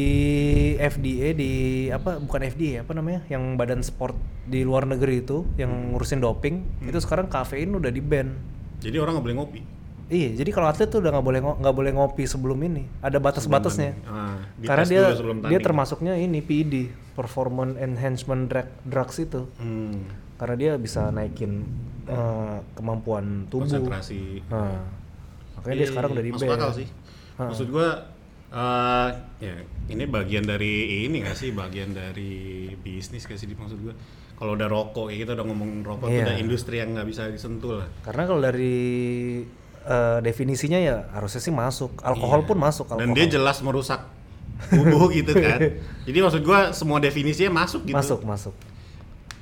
FDA 0.75 1.29
di 1.31 1.51
apa 1.87 2.17
bukan 2.17 2.41
FDA 2.43 2.81
apa 2.81 2.91
namanya 2.91 3.21
yang 3.27 3.53
badan 3.53 3.81
sport 3.81 4.17
di 4.43 4.61
luar 4.61 4.85
negeri 4.85 5.21
itu 5.21 5.45
yang 5.55 5.93
ngurusin 5.93 6.17
doping 6.17 6.55
Hmm. 6.77 6.89
itu 6.89 6.97
sekarang 6.97 7.25
kafein 7.27 7.69
udah 7.71 7.89
di 7.89 8.01
ban 8.01 8.33
jadi 8.77 8.97
orang 8.97 9.13
nggak 9.13 9.25
boleh 9.25 9.35
ngopi 9.35 9.61
iya 10.07 10.29
jadi 10.33 10.49
kalau 10.49 10.67
atlet 10.67 10.87
tuh 10.87 10.99
udah 10.99 11.11
nggak 11.11 11.25
boleh 11.25 11.39
nggak 11.43 11.75
boleh 11.75 11.91
ngopi 11.91 12.23
sebelum 12.23 12.59
ini. 12.61 12.87
Ada 12.99 13.17
batas-batasnya. 13.17 13.91
Ah, 14.03 14.39
karena 14.61 14.85
dia 14.85 15.01
dia 15.45 15.59
termasuknya 15.59 16.15
ini 16.15 16.39
PED 16.39 16.73
performance 17.13 17.75
enhancement 17.77 18.47
drug 18.47 18.67
drugs 18.83 19.17
itu. 19.17 19.45
Hmm, 19.57 20.07
karena 20.35 20.55
dia 20.55 20.71
bisa 20.75 21.09
naikin 21.09 21.67
eh, 22.05 22.57
kemampuan 22.73 23.45
tubuh. 23.47 23.67
Konsentrasi. 23.67 24.41
Nah 24.47 24.79
makanya 25.53 25.73
dia 25.73 25.81
Iya, 25.81 25.89
sekarang 25.89 26.09
udah 26.11 26.23
di 26.23 26.31
masuk 26.31 26.49
akal 26.49 26.71
sih. 26.73 26.87
Maksud 27.35 27.67
gua 27.67 27.89
eh 28.47 29.09
ya 29.43 29.55
ini 29.87 30.07
bagian 30.07 30.41
dari 30.41 31.03
ini 31.03 31.19
gak 31.19 31.35
sih? 31.35 31.51
Bagian 31.51 31.91
dari 31.91 32.31
bisnis 32.77 33.23
gak 33.23 33.35
sih 33.35 33.49
maksud 33.49 33.81
gua. 33.81 33.91
Kalau 34.37 34.53
udah 34.53 34.69
rokok 34.69 35.09
ya 35.09 35.19
kita 35.19 35.33
udah 35.33 35.43
ngomong 35.43 35.81
rokok 35.81 36.07
itu 36.07 36.15
Iya. 36.15 36.25
udah 36.29 36.37
industri 36.37 36.75
yang 36.77 36.93
nggak 36.93 37.09
bisa 37.09 37.25
disentuh 37.25 37.81
lah. 37.81 37.89
karena 38.05 38.23
kalau 38.23 38.37
dari 38.39 38.77
eh, 39.87 40.19
definisinya 40.21 40.77
ya 40.77 41.07
harusnya 41.09 41.39
sih 41.39 41.49
masuk. 41.49 41.95
Alkohol 42.01 42.43
pun 42.43 42.55
masuk 42.55 42.85
Iya. 42.85 42.93
Dan 42.93 43.07
alkohol. 43.07 43.17
dia 43.17 43.27
jelas 43.29 43.57
merusak 43.61 44.01
tubuh 44.67 45.07
gitu 45.09 45.31
kan. 45.33 45.59
Jadi 46.07 46.17
maksud 46.17 46.41
gua 46.41 46.71
semua 46.71 46.99
definisinya 46.99 47.51
masuk 47.57 47.81
gitu. 47.83 47.95
masuk 47.95 48.19
masuk. 48.21 48.53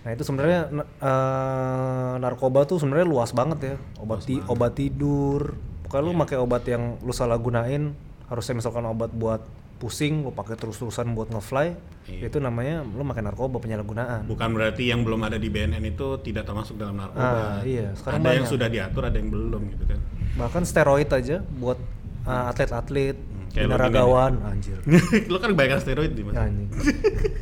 Nah 0.01 0.11
itu 0.11 0.21
sebenarnya 0.21 0.69
eh, 1.01 2.13
narkoba 2.17 2.63
tuh 2.63 2.77
sebenarnya 2.77 3.05
luas 3.05 3.31
banget 3.31 3.59
ya. 3.63 3.75
Obat 3.97 4.21
ti- 4.21 4.43
obat 4.45 4.73
tidur. 4.73 5.57
Pokoknya 5.81 6.03
lu 6.03 6.11
pakai 6.19 6.37
obat 6.37 6.63
yang 6.65 6.97
lu 6.99 7.09
salah 7.09 7.35
gunain 7.35 7.93
harusnya 8.25 8.53
misalkan 8.55 8.81
obat 8.83 9.09
buat 9.11 9.41
pusing 9.77 10.21
lu 10.21 10.31
pakai 10.31 10.55
terus-terusan 10.55 11.11
buat 11.11 11.29
ngefly 11.29 11.75
Iya. 12.05 12.29
itu 12.29 12.37
namanya 12.37 12.85
lu 12.85 13.01
pakai 13.03 13.21
narkoba 13.21 13.57
penyalahgunaan 13.57 14.23
Bukan 14.25 14.49
berarti 14.51 14.87
yang 14.87 15.01
belum 15.01 15.21
ada 15.21 15.35
di 15.35 15.47
BNN 15.47 15.81
itu 15.83 16.21
tidak 16.21 16.45
termasuk 16.45 16.75
dalam 16.75 16.93
Ah, 16.95 17.01
narkoba. 17.03 17.41
iya, 17.63 17.89
sekarang 17.93 18.15
ada 18.15 18.29
yang 18.29 18.37
banyak. 18.39 18.51
sudah 18.51 18.67
diatur, 18.67 19.03
ada 19.03 19.17
yang 19.17 19.29
belum 19.29 19.61
gitu 19.69 19.83
kan. 19.85 19.99
bahkan 20.35 20.61
steroid 20.61 21.09
aja 21.09 21.37
buat 21.55 21.79
uh, 22.23 22.45
atlet-atlet 22.47 23.15
Hmm, 23.15 23.47
kayak 23.51 23.65
lu 23.65 23.69
binaragawan 23.69 24.33
anjir 24.43 24.77
Lo 25.31 25.39
kan 25.39 25.49
kebanyakan 25.49 25.79
steroid 25.79 26.11
nih 26.11 26.23
mas. 26.23 26.35
anjing 26.37 26.69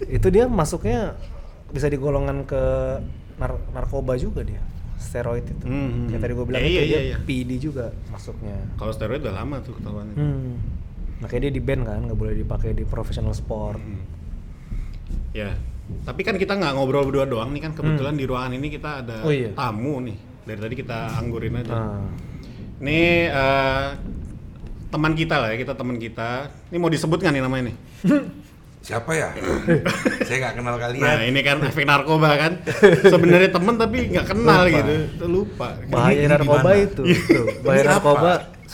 itu 0.09 0.27
dia 0.29 0.45
masuknya 0.47 1.17
bisa 1.67 1.85
digolongan 1.85 2.41
ke 2.43 2.63
nar- 3.35 3.65
narkoba 3.71 4.13
juga 4.15 4.41
dia 4.41 4.61
steroid 4.95 5.43
itu 5.43 5.65
Hmm, 5.65 6.07
yang 6.07 6.17
tadi 6.19 6.31
gue 6.31 6.45
bilang 6.45 6.61
iya, 6.61 6.69
itu 6.71 6.79
iya, 6.79 6.87
dia 6.87 7.01
iya. 7.03 7.17
PED 7.19 7.51
juga 7.59 7.91
masuknya 8.07 8.55
Kalau 8.73 8.91
steroid 8.91 9.19
udah 9.19 9.35
lama 9.35 9.59
tuh 9.59 9.75
ketahuannya. 9.75 10.15
hmm. 10.15 10.53
Makanya 11.23 11.47
dia 11.47 11.53
di 11.53 11.61
ban 11.61 11.81
kan 11.81 12.03
nggak 12.03 12.15
boleh 12.15 12.35
dipakai 12.35 12.71
di 12.71 12.83
professional 12.83 13.31
sport 13.31 13.79
Hmm. 13.79 14.01
Ya, 15.31 15.49
tapi 16.03 16.21
kan 16.21 16.35
kita 16.35 16.53
nggak 16.53 16.73
ngobrol 16.73 17.03
berdua 17.03 17.25
doang 17.25 17.49
nih 17.49 17.61
kan 17.61 17.73
kebetulan 17.73 18.13
di 18.13 18.23
ruangan 18.23 18.51
ini 18.51 18.67
kita 18.67 19.01
ada 19.01 19.17
Oh, 19.21 19.31
iya. 19.31 19.49
tamu 19.51 19.97
nih. 19.99 20.13
Dari 20.43 20.59
tadi 20.59 20.75
kita 20.75 20.97
anggurin 21.15 21.55
aja. 21.55 21.73
nah, 21.73 22.05
Ini 22.77 22.99
eh, 23.27 23.85
teman 24.89 25.13
kita 25.13 25.35
lah 25.37 25.49
ya, 25.49 25.57
kita 25.57 25.73
teman 25.73 25.97
kita. 25.97 26.53
Ini 26.67 26.77
mau 26.77 26.87
disebut 26.87 27.17
nggak 27.17 27.33
nih 27.33 27.41
namanya 27.41 27.63
nih? 27.65 27.75
siapa 28.85 29.11
ya? 29.11 29.29
saya 30.27 30.37
nggak 30.39 30.55
kenal 30.55 30.75
kalian. 30.77 31.01
Nah 31.01 31.21
ini 31.23 31.39
kan 31.41 31.57
efek 31.65 31.81
narkoba 31.83 32.29
kan. 32.35 32.53
Sebenarnya 33.03 33.49
temen 33.49 33.73
tapi 33.73 33.97
nggak 34.07 34.27
kenal 34.29 34.61
Lupa. 34.61 34.75
gitu. 34.75 34.93
Itu 35.09 35.25
lupa. 35.25 35.67
bahaya 35.89 36.19
ini 36.19 36.29
narkoba 36.29 36.69
itu 36.75 37.01
tuh, 37.01 37.45
bahaya 37.63 37.81
Ini 37.81 37.89
narkoba 37.89 38.31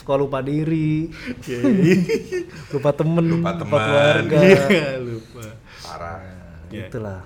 suka 0.10 0.18
lupa 0.18 0.42
diri 0.42 1.06
lupa 2.74 2.90
temen 2.90 3.22
Lupa 3.30 3.54
teman. 3.54 3.78
keluarga 4.26 4.38
Iya 4.50 4.98
lupa. 4.98 5.46
Parah. 5.86 6.18
Ya. 6.74 6.90
itulah 6.90 7.22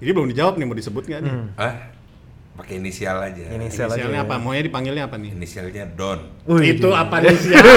Jadi 0.00 0.08
belum 0.08 0.32
dijawab 0.32 0.56
nih 0.56 0.64
mau 0.64 0.72
disebut 0.72 1.04
nggak 1.04 1.20
nih? 1.20 1.32
Ah, 1.60 1.92
pakai 2.56 2.80
inisial 2.80 3.20
aja. 3.20 3.44
Inisial 3.52 3.92
aja 3.92 4.00
Inisialnya 4.00 4.24
ya. 4.24 4.24
apa? 4.24 4.40
Maunya 4.40 4.64
dipanggilnya 4.64 5.04
apa 5.04 5.20
nih? 5.20 5.36
Inisialnya 5.36 5.84
Don. 5.92 6.24
Wih, 6.48 6.72
itu 6.72 6.88
gila. 6.88 7.04
apa 7.04 7.16
inisial? 7.20 7.60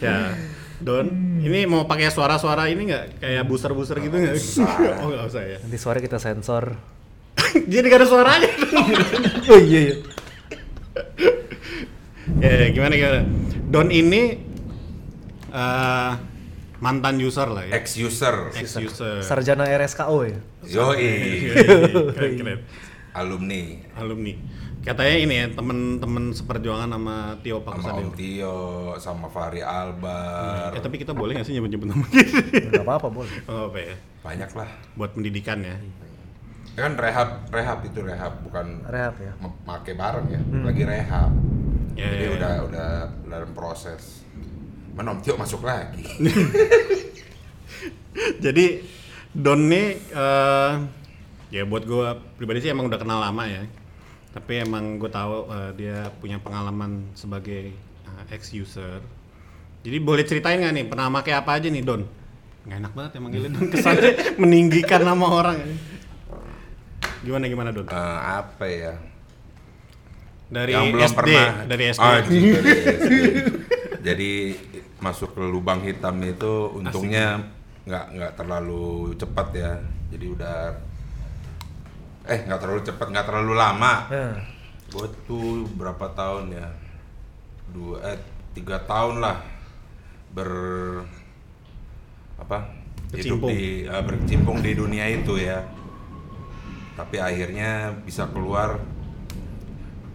ya. 0.00 0.34
Don, 0.78 1.06
ini 1.38 1.62
mau 1.64 1.86
pakai 1.86 2.10
suara-suara 2.10 2.66
ini 2.66 2.90
nggak? 2.90 3.22
Kayak 3.22 3.46
buser-buser 3.46 4.02
gitu 4.02 4.10
nggak? 4.12 4.34
usah. 4.34 4.66
oh 4.98 5.06
nggak 5.08 5.24
usah 5.24 5.42
ya. 5.44 5.58
nanti 5.62 5.78
suara 5.78 5.98
kita 5.98 6.18
sensor 6.18 6.74
Jadi 7.70 7.86
gak 7.86 8.02
ada 8.02 8.08
suaranya. 8.08 8.50
oh 9.46 9.58
iya 9.60 9.80
iya 9.86 9.96
ya, 12.44 12.50
ya, 12.64 12.68
gimana 12.70 12.94
gimana? 12.94 13.20
Don 13.68 13.88
ini 13.90 14.22
eh, 15.48 16.12
mantan 16.78 17.18
user 17.18 17.48
lah 17.50 17.64
ya. 17.66 17.72
Ex 17.74 17.98
user. 17.98 18.54
Ex 18.54 18.78
user. 18.78 19.22
sarjana 19.22 19.66
RSKO 19.66 20.18
ya 20.26 20.38
keren. 22.16 22.60
Alumni. 23.16 23.82
Alumni. 23.98 24.34
Katanya 24.78 25.16
ini 25.20 25.34
ya 25.34 25.46
temen-temen 25.52 26.32
seperjuangan 26.32 26.88
sama 26.88 27.34
Tio 27.42 27.58
Sama 27.60 27.66
Pakusadewa. 27.66 28.08
Om 28.08 28.10
Tio, 28.14 28.56
sama 29.02 29.26
Fahri 29.28 29.60
Albar. 29.60 30.70
Ya 30.72 30.80
tapi 30.80 30.96
kita 31.02 31.12
boleh 31.12 31.34
nggak 31.36 31.46
sih 31.50 31.52
nyebut-nyebut 31.58 31.92
nama 31.92 32.04
gitu? 32.08 32.72
nggak 32.72 32.86
apa-apa 32.86 33.08
boleh 33.10 33.32
Oh, 33.50 33.68
apa 33.68 33.78
ya? 33.82 33.94
Banyak 34.22 34.50
lah. 34.54 34.70
Buat 34.94 35.18
pendidikan 35.18 35.60
ya. 35.66 35.76
Ya 36.78 36.86
kan 36.86 36.94
rehab, 36.94 37.28
rehab 37.50 37.82
itu 37.82 37.98
rehab 38.06 38.38
bukan 38.46 38.86
rehab 38.86 39.18
ya 39.18 39.34
me- 39.42 39.58
make 39.66 39.98
bareng 39.98 40.30
ya. 40.30 40.38
Lagi 40.62 40.82
rehab. 40.86 41.34
Ya, 41.98 42.06
Jadi 42.06 42.22
ya, 42.22 42.30
ya. 42.30 42.36
udah 42.38 42.54
udah 42.70 42.88
dalam 43.26 43.50
proses. 43.50 44.22
Mana 44.94 45.10
Om 45.10 45.18
Tio 45.18 45.34
masuk 45.34 45.66
lagi. 45.66 46.06
Jadi 48.44 48.78
Don 49.34 49.66
nih 49.66 49.98
eh, 49.98 50.72
ya 51.50 51.66
buat 51.66 51.82
gue 51.82 52.06
pribadi 52.38 52.62
sih 52.62 52.70
emang 52.70 52.86
udah 52.86 53.02
kenal 53.02 53.26
lama 53.26 53.42
ya. 53.42 53.66
Tapi 54.30 54.62
emang 54.62 55.02
gue 55.02 55.10
tahu 55.10 55.50
eh, 55.50 55.70
dia 55.74 56.14
punya 56.22 56.38
pengalaman 56.38 57.10
sebagai 57.18 57.74
eh, 58.06 58.22
ex 58.30 58.54
user. 58.54 59.02
Jadi 59.82 59.98
boleh 59.98 60.22
ceritain 60.22 60.62
nggak 60.62 60.74
nih 60.78 60.86
pernah 60.86 61.10
pakai 61.10 61.34
apa 61.34 61.58
aja 61.58 61.66
nih 61.66 61.82
Don? 61.82 62.06
Nggak 62.70 62.78
enak 62.86 62.92
banget 62.94 63.10
ya 63.10 63.18
manggilnya 63.18 63.50
Don 63.50 63.66
kesannya 63.66 64.10
meninggikan 64.46 65.02
nama 65.02 65.26
orang. 65.26 65.58
Gimana 67.22 67.44
gimana 67.50 67.68
Don? 67.74 67.86
Eh, 67.88 68.18
apa 68.22 68.64
ya? 68.66 68.94
Dari 70.48 70.72
yang 70.72 70.88
belum 70.96 71.04
SD, 71.04 71.16
pernah 71.18 71.48
dari 71.68 71.84
SD. 71.92 72.00
Ah, 72.00 72.18
dari 72.24 72.40
SD. 72.48 73.12
Jadi 74.00 74.30
masuk 74.98 75.36
ke 75.36 75.42
lubang 75.44 75.84
hitam 75.84 76.16
itu 76.24 76.72
untungnya 76.72 77.44
nggak 77.84 78.04
nggak 78.16 78.32
terlalu 78.38 79.12
cepat 79.18 79.48
ya. 79.52 79.72
Jadi 80.08 80.26
udah 80.32 80.56
eh 82.28 82.40
nggak 82.48 82.60
terlalu 82.60 82.80
cepat 82.84 83.06
nggak 83.12 83.26
terlalu 83.28 83.52
lama. 83.56 83.94
ya. 84.08 84.28
Gue 84.88 85.06
tuh 85.28 85.68
berapa 85.76 86.08
tahun 86.16 86.56
ya? 86.56 86.68
Dua 87.68 88.00
eh 88.08 88.18
tiga 88.56 88.80
tahun 88.88 89.20
lah 89.20 89.44
ber 90.32 90.50
apa 92.40 92.72
hidup 93.12 93.48
di 93.48 93.84
eh, 93.84 94.02
berkecimpung 94.04 94.64
di 94.64 94.72
dunia 94.72 95.04
itu 95.12 95.36
ya. 95.36 95.60
Tapi 96.98 97.16
akhirnya 97.16 97.70
bisa 98.00 98.26
keluar 98.26 98.82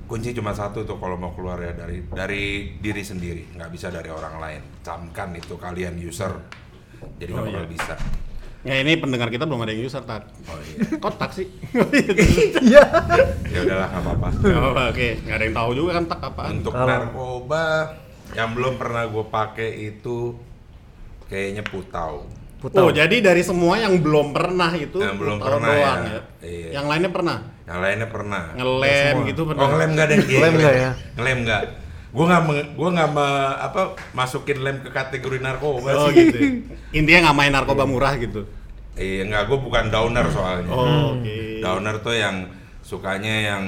kunci 0.04 0.30
cuma 0.30 0.52
satu 0.52 0.84
tuh 0.84 1.00
kalau 1.00 1.16
mau 1.16 1.32
keluar 1.32 1.58
ya 1.58 1.74
dari 1.74 2.04
dari 2.06 2.44
diri 2.76 3.02
sendiri 3.02 3.50
nggak 3.50 3.72
bisa 3.72 3.88
dari 3.88 4.12
orang 4.12 4.36
lain 4.38 4.62
camkan 4.84 5.32
itu 5.34 5.56
kalian 5.56 5.96
user 5.98 6.30
jadi 7.18 7.32
nggak 7.32 7.40
Oh, 7.40 7.48
bakal 7.50 7.64
iya. 7.64 7.72
bisa 7.72 7.96
Ya 8.64 8.80
ini 8.80 8.96
pendengar 8.96 9.28
kita 9.28 9.44
belum 9.44 9.60
ada 9.60 9.72
yang 9.72 9.84
user 9.84 10.04
tak. 10.04 10.24
oh 10.46 10.56
iya 10.62 10.86
Kok 11.04 11.16
tak 11.18 11.32
sih? 11.34 11.48
iya 12.64 12.84
ya 13.44 13.60
udahlah 13.60 13.88
nggak 13.90 14.04
apa-apa 14.04 14.28
Gak 14.38 14.56
apa-apa, 14.58 14.84
oke. 14.88 15.08
Nggak 15.20 15.36
ada 15.36 15.44
yang 15.44 15.56
tahu 15.58 15.70
juga 15.74 15.92
kan 15.94 16.06
tak 16.06 16.20
apaan. 16.22 16.52
untuk 16.54 16.74
Kalau- 16.74 16.88
narkoba 16.90 17.66
yang 18.32 18.50
belum 18.52 18.74
pernah 18.76 19.04
gue 19.06 19.26
pakai 19.26 19.70
itu 19.88 20.18
kayaknya 21.26 21.64
putau 21.64 22.24
Putau. 22.64 22.88
Oh, 22.88 22.90
jadi 22.90 23.20
dari 23.20 23.44
semua 23.44 23.76
yang 23.76 24.00
belum 24.00 24.32
pernah 24.32 24.72
itu 24.72 24.96
Yang 24.96 25.16
belum 25.20 25.36
Putau 25.36 25.48
pernah 25.52 25.68
doang 25.70 26.00
ya. 26.00 26.08
ya. 26.08 26.22
Iya. 26.40 26.70
Yang 26.74 26.86
lainnya 26.88 27.12
pernah. 27.12 27.38
yang 27.64 27.80
lainnya 27.80 28.08
pernah 28.08 28.44
Ngelem 28.54 29.16
gitu 29.26 29.42
pernah. 29.44 29.64
oh 29.64 29.68
ngelem 29.70 29.90
nggak 29.92 30.06
ada 30.06 30.14
yang 30.14 30.26
Ngelem 30.28 30.54
nggak 30.54 30.76
ya? 30.76 30.92
ngelem 31.16 31.38
nggak 31.44 31.62
gue 32.14 32.26
nggak 32.28 32.44
me- 32.44 32.70
gua 32.74 32.90
nggak 32.92 33.10
me- 33.10 33.56
apa 33.58 33.82
masukin 34.12 34.58
lem 34.60 34.78
ke 34.80 34.90
kategori 34.90 35.38
narkoba 35.40 35.90
Oh 35.94 36.08
sih 36.08 36.28
gitu. 36.28 36.38
Intinya 36.92 37.20
nggak 37.26 37.38
main 37.38 37.52
narkoba 37.52 37.84
murah 37.84 38.14
gitu. 38.16 38.44
iya 38.94 39.24
nggak 39.24 39.44
gue 39.46 39.60
bukan 39.60 39.90
downer 39.90 40.28
soalnya 40.30 40.70
Oh, 40.70 41.18
oke. 41.18 41.36
downer 41.60 41.96
tuh 42.00 42.14
yang 42.14 42.52
sukanya 42.80 43.34
yang 43.50 43.64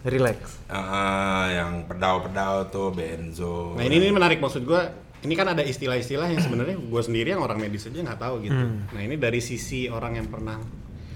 relax 0.00 0.62
Ah, 0.66 1.50
yang 1.50 1.84
pedau-pedau 1.84 2.64
tuh 2.66 2.88
benzo. 2.90 3.74
Nah, 3.74 3.82
ini, 3.82 4.00
ini 4.00 4.08
menarik 4.10 4.38
maksud 4.38 4.62
gua. 4.62 4.88
Ini 5.24 5.34
kan 5.40 5.56
ada 5.56 5.64
istilah-istilah 5.64 6.28
yang 6.28 6.42
sebenarnya 6.44 6.76
gua 6.76 7.00
sendiri 7.00 7.32
yang 7.32 7.40
orang 7.40 7.56
medis 7.56 7.88
aja 7.88 7.96
nggak 7.96 8.20
tahu 8.20 8.44
gitu. 8.44 8.60
Hmm. 8.60 8.84
Nah, 8.92 9.00
ini 9.00 9.16
dari 9.16 9.40
sisi 9.40 9.88
orang 9.88 10.20
yang 10.20 10.28
pernah 10.28 10.60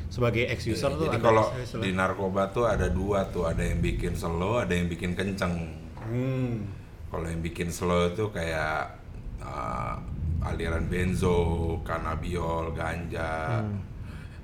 sebagai 0.09 0.49
ex 0.49 0.65
user 0.65 0.97
tuh 0.97 1.13
Jadi 1.13 1.21
ada 1.21 1.25
kalau 1.29 1.47
di 1.85 1.93
narkoba 1.93 2.49
tuh 2.49 2.65
ada 2.65 2.89
dua 2.89 3.29
tuh, 3.29 3.45
ada 3.45 3.61
yang 3.61 3.85
bikin 3.85 4.17
slow, 4.17 4.65
ada 4.65 4.73
yang 4.73 4.89
bikin 4.89 5.13
kenceng. 5.13 5.77
Hmm. 6.01 6.65
Kalau 7.13 7.29
yang 7.29 7.45
bikin 7.45 7.69
slow 7.69 8.09
itu 8.17 8.33
kayak 8.33 8.97
ah, 9.45 10.01
aliran 10.49 10.89
benzo, 10.89 11.77
kanabiol, 11.85 12.73
ganja, 12.73 13.61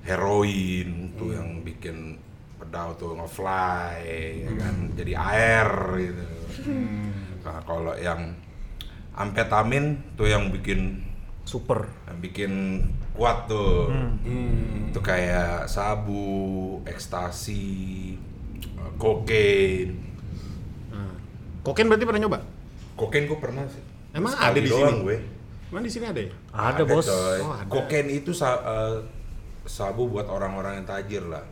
heroin 0.05 1.17
tuh 1.17 1.33
yang 1.33 1.65
bikin 1.65 2.21
pedau 2.61 2.93
tuh 2.95 3.17
ngefly, 3.17 3.97
ya 4.45 4.51
kan, 4.61 4.75
jadi 4.93 5.13
air 5.17 5.69
gitu. 5.99 6.25
Nah, 7.41 7.59
kalau 7.65 7.93
yang 7.97 8.31
amfetamin 9.15 9.95
tuh 10.19 10.27
yang 10.27 10.51
bikin 10.51 10.99
super 11.47 11.87
yang 12.09 12.19
bikin 12.19 12.51
kuat 13.15 13.47
tuh. 13.47 13.87
Hmm. 13.87 14.91
Itu 14.91 14.99
kayak 14.99 15.71
sabu, 15.71 16.79
ekstasi, 16.83 18.15
eh, 18.59 18.91
kokain. 18.99 19.95
Nah. 20.91 21.15
Kokain 21.63 21.87
berarti 21.87 22.03
pernah 22.03 22.21
nyoba? 22.27 22.39
Kokain 22.99 23.23
gue 23.27 23.39
pernah 23.39 23.63
sih. 23.71 23.83
Emang 24.11 24.35
Sekali 24.35 24.51
ada 24.51 24.59
di 24.59 24.71
sini? 24.71 24.91
gue. 25.03 25.17
Emang 25.71 25.83
di 25.83 25.91
sini 25.91 26.05
ada 26.07 26.19
ya? 26.19 26.31
ada, 26.51 26.81
bos 26.83 27.07
coy. 27.07 27.39
Oh, 27.43 27.55
ada. 27.55 27.71
Kokain 27.71 28.07
itu 28.11 28.31
sa- 28.35 28.63
eh, 28.63 28.97
sabu 29.63 30.11
buat 30.11 30.27
orang-orang 30.27 30.83
yang 30.83 30.87
tajir 30.87 31.23
lah. 31.27 31.43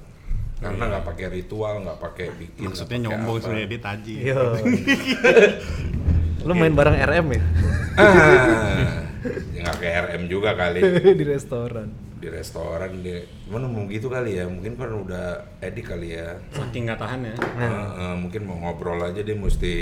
Karena 0.64 0.96
nggak 0.96 1.04
pakai 1.04 1.28
ritual, 1.28 1.84
nggak 1.84 2.00
pakai 2.00 2.28
bikin. 2.40 2.72
Maksudnya 2.72 2.98
nyombong 3.08 3.40
sebenarnya 3.44 3.68
dia 3.68 3.82
taji. 3.84 4.16
Lu 6.44 6.54
main 6.54 6.74
bareng 6.76 6.98
RM 7.00 7.28
ya 7.34 7.42
Ah, 7.94 9.06
ya 9.56 9.60
nggak 9.64 9.78
kayak 9.80 9.98
RM 10.12 10.24
juga 10.28 10.58
kali 10.58 10.80
di 11.20 11.26
restoran 11.26 11.88
di 12.24 12.32
restoran 12.32 13.04
dia. 13.04 13.20
Mana 13.52 13.68
mau 13.68 13.84
gitu 13.92 14.08
kali 14.08 14.40
ya? 14.40 14.48
Mungkin 14.48 14.80
kan 14.80 14.96
udah 14.96 15.44
edik 15.60 15.92
kali 15.92 16.16
ya. 16.16 16.40
Saking 16.56 16.88
nggak 16.88 16.96
tahan 16.96 17.20
ya. 17.20 17.36
Eh, 17.36 17.68
eh, 18.00 18.16
mungkin 18.16 18.48
mau 18.48 18.56
ngobrol 18.64 18.96
aja 19.04 19.20
dia 19.20 19.36
mesti 19.36 19.74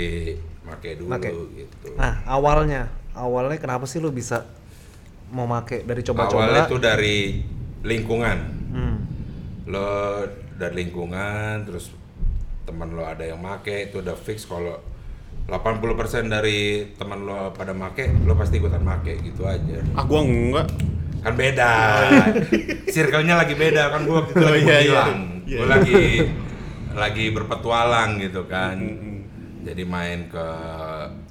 pakai 0.62 0.94
dulu 0.94 1.10
Pakai. 1.10 1.30
gitu. 1.58 1.88
nah 1.98 2.22
awalnya 2.22 2.86
awalnya 3.18 3.58
kenapa 3.58 3.82
sih 3.82 3.98
lu 3.98 4.14
bisa 4.14 4.46
mau 5.34 5.42
make 5.42 5.82
dari 5.82 6.02
Awalnya 6.02 6.06
coba-coba 6.06 6.70
itu 6.70 6.76
dari 6.78 7.16
lingkungan. 7.82 8.38
hmm. 8.70 8.96
Lo 9.66 10.22
dari 10.54 10.86
lingkungan 10.86 11.66
terus 11.66 11.90
teman 12.62 12.94
lo 12.94 13.02
ada 13.02 13.26
yang 13.26 13.42
make 13.42 13.90
itu 13.90 13.98
udah 13.98 14.14
fix 14.14 14.46
kalau 14.46 14.78
80% 15.50 16.32
dari 16.32 16.86
teman 16.96 17.26
lo 17.26 17.50
pada 17.52 17.74
make, 17.76 18.08
lo 18.24 18.32
pasti 18.38 18.62
ikutan 18.62 18.80
make 18.80 19.20
gitu 19.20 19.44
aja. 19.44 19.82
Ah, 19.92 20.04
gua 20.06 20.22
enggak. 20.24 20.66
Kan 21.22 21.34
beda. 21.38 21.72
Circle-nya 22.94 23.34
lagi 23.38 23.54
beda 23.54 23.92
kan 23.92 24.06
gua 24.08 24.22
waktu 24.24 24.32
itu 24.32 24.42
Oh, 24.42 24.50
lagi 24.50 24.64
iya, 24.64 24.72
iya. 24.72 24.80
hilang. 24.82 25.16
Iya. 25.44 25.56
Gua 25.58 25.66
lagi 25.68 26.02
lagi 26.92 27.24
berpetualang 27.34 28.10
gitu 28.22 28.42
kan. 28.46 28.76
Mm-mm. 28.78 29.10
Jadi 29.62 29.82
main 29.86 30.26
ke 30.26 30.48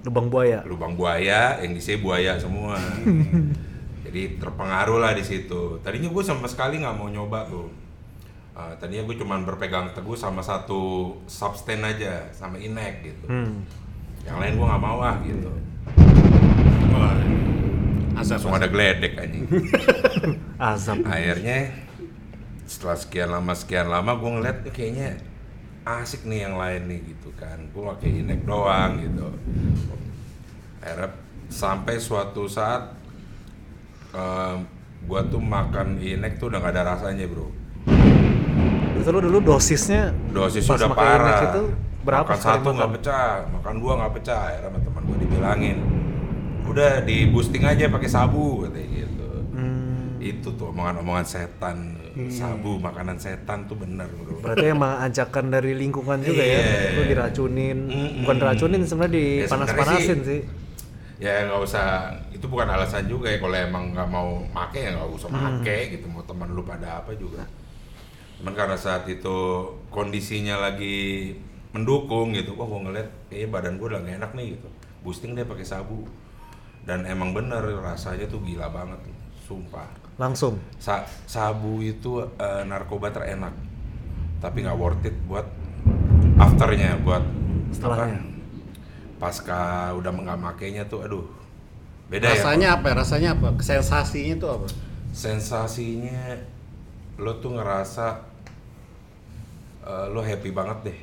lubang 0.01 0.27
buaya 0.33 0.59
lubang 0.65 0.93
buaya 0.97 1.61
yang 1.61 1.77
di 1.77 1.81
buaya 2.01 2.33
semua 2.41 2.77
jadi 4.05 4.41
terpengaruh 4.41 4.97
lah 4.97 5.13
di 5.13 5.21
situ 5.21 5.77
tadinya 5.85 6.09
gue 6.09 6.23
sama 6.25 6.49
sekali 6.49 6.81
nggak 6.81 6.97
mau 6.97 7.09
nyoba 7.09 7.45
tuh 7.49 7.69
Uh, 8.51 8.75
tadinya 8.83 9.07
gue 9.07 9.15
cuman 9.15 9.47
berpegang 9.47 9.95
teguh 9.95 10.11
sama 10.11 10.43
satu 10.43 11.15
substan 11.23 11.87
aja 11.87 12.27
sama 12.35 12.59
inek 12.59 12.99
gitu 12.99 13.31
hmm. 13.31 13.63
Yang 14.27 14.37
lain 14.37 14.53
gue 14.57 14.67
nggak 14.67 14.81
mau 14.83 14.99
ah 15.01 15.15
gitu. 15.25 15.49
Wah. 16.93 17.15
langsung 18.21 18.53
ada 18.55 18.69
geledek 18.69 19.17
anjing. 19.17 19.43
Azab. 20.61 21.01
akhirnya 21.03 21.73
setelah 22.69 22.95
sekian 22.95 23.29
lama 23.33 23.51
sekian 23.57 23.91
lama 23.91 24.15
gue 24.15 24.29
ngeliat 24.29 24.57
"Eh, 24.69 24.73
kayaknya 24.73 25.09
asik 25.83 26.23
nih 26.29 26.45
yang 26.47 26.55
lain 26.55 26.81
nih 26.87 26.99
gitu 27.11 27.33
kan. 27.35 27.59
Gue 27.73 27.83
pakai 27.91 28.21
inek 28.23 28.45
doang 28.45 29.01
gitu. 29.01 29.27
Akhirnya 30.79 31.09
sampai 31.51 31.97
suatu 31.99 32.45
saat 32.47 32.95
gue 35.01 35.21
tuh 35.33 35.41
makan 35.41 35.97
inek 35.99 36.37
tuh 36.37 36.53
udah 36.53 36.61
gak 36.61 36.73
ada 36.77 36.95
rasanya 36.95 37.25
bro. 37.25 37.49
Itu 39.01 39.09
lu 39.09 39.19
dulu 39.19 39.57
dosisnya 39.57 40.13
dosis 40.29 40.69
udah 40.69 40.93
parah. 40.93 41.39
itu 41.51 41.63
berapa 42.01 42.25
makan 42.25 42.39
satu 42.39 42.67
nggak 42.71 42.91
pecah 42.95 43.23
makan 43.51 43.75
dua 43.77 43.93
nggak 43.95 44.13
pecah 44.15 44.39
akhirnya 44.43 44.69
sama 44.69 44.79
teman 44.81 45.01
gue 45.03 45.17
dibilangin 45.19 45.77
udah 46.63 46.91
di 47.01 47.17
boosting 47.27 47.63
aja 47.63 47.85
pakai 47.87 48.09
sabu 48.09 48.63
katanya 48.63 48.87
gitu 48.97 49.27
Hmm, 49.51 50.15
itu 50.17 50.47
tuh 50.49 50.71
omongan-omongan 50.71 51.25
setan 51.25 51.77
sabu 52.27 52.75
makanan 52.77 53.15
setan 53.15 53.65
tuh 53.65 53.75
bener 53.75 54.07
bro 54.09 54.39
berarti 54.39 54.65
emang 54.67 54.99
ajakan 55.01 55.47
dari 55.49 55.71
lingkungan 55.73 56.19
juga 56.19 56.39
ya. 56.39 56.55
Iya. 56.57 56.95
Lu 56.95 57.01
diracunin, 57.05 57.77
Mm-mm. 57.85 58.23
bukan 58.23 58.35
diracunin 58.37 58.81
sebenarnya 58.81 59.11
Ya, 59.15 59.27
dipanas-panasin 59.43 59.99
sebenarnya 59.99 60.23
sih. 60.23 60.41
ya 61.19 61.33
nggak 61.45 61.61
usah 61.61 61.87
itu 62.31 62.45
bukan 62.45 62.65
alasan 62.65 63.05
juga 63.05 63.27
ya 63.27 63.37
kalau 63.37 63.53
emang 63.53 63.83
nggak 63.91 64.07
mau 64.07 64.41
make 64.41 64.79
ya 64.79 64.89
nggak 64.91 65.09
usah 65.11 65.27
Hmm. 65.29 65.59
make 65.59 65.75
gitu 65.91 66.05
mau 66.07 66.23
teman 66.23 66.49
lu 66.49 66.63
pada 66.63 66.87
apa 66.97 67.11
juga 67.13 67.43
cuman 68.39 68.53
karena 68.55 68.73
saat 68.73 69.05
itu 69.05 69.37
kondisinya 69.87 70.57
lagi 70.59 71.37
mendukung 71.71 72.35
gitu. 72.35 72.55
Wah 72.55 72.67
gue 72.67 72.79
ngeliat 72.87 73.09
kayaknya 73.31 73.47
badan 73.51 73.73
gue 73.79 73.87
udah 73.87 73.99
gak 74.03 74.15
enak 74.21 74.31
nih 74.35 74.45
gitu. 74.59 74.67
Boosting 75.01 75.33
deh 75.35 75.47
pakai 75.47 75.65
sabu. 75.65 76.05
Dan 76.85 77.05
emang 77.05 77.31
bener 77.31 77.61
rasanya 77.79 78.25
tuh 78.25 78.41
gila 78.41 78.67
banget 78.73 78.99
tuh 79.05 79.15
sumpah. 79.47 79.87
Langsung. 80.19 80.57
Sa- 80.77 81.05
sabu 81.25 81.79
itu 81.81 82.21
eh, 82.37 82.63
narkoba 82.65 83.09
terenak. 83.13 83.53
Tapi 84.41 84.65
nggak 84.65 84.77
worth 84.77 85.05
it 85.05 85.13
buat 85.29 85.45
afternya 86.41 86.97
buat 87.05 87.21
Setelahnya. 87.69 88.17
apa, 88.17 88.29
pasca 89.21 89.93
udah 89.93 90.09
nggak 90.09 90.39
makainya 90.41 90.83
tuh 90.89 91.05
aduh 91.05 91.21
beda 92.09 92.33
ya 92.33 92.41
rasanya 92.41 92.67
apa 92.81 92.87
ya? 92.89 92.93
rasanya 92.97 93.29
apa? 93.37 93.47
Sensasinya 93.61 94.33
itu 94.35 94.47
apa? 94.49 94.67
Sensasinya 95.13 96.41
lo 97.21 97.37
tuh 97.37 97.53
ngerasa 97.53 98.25
eh, 99.85 100.05
lo 100.09 100.25
happy 100.25 100.49
banget 100.49 100.77
deh 100.89 100.99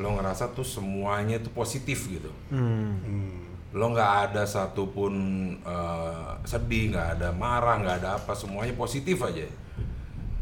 lo 0.00 0.16
ngerasa 0.16 0.56
tuh 0.56 0.64
semuanya 0.64 1.36
tuh 1.38 1.52
positif 1.52 2.08
gitu. 2.08 2.32
Hmm. 2.48 3.52
lo 3.70 3.86
nggak 3.94 4.34
ada 4.34 4.42
satupun 4.50 5.14
eh, 5.62 6.30
sedih 6.42 6.90
nggak 6.90 7.08
ada 7.14 7.30
marah 7.30 7.78
nggak 7.78 7.96
ada 8.02 8.10
apa 8.18 8.34
semuanya 8.34 8.74
positif 8.74 9.22
aja. 9.22 9.46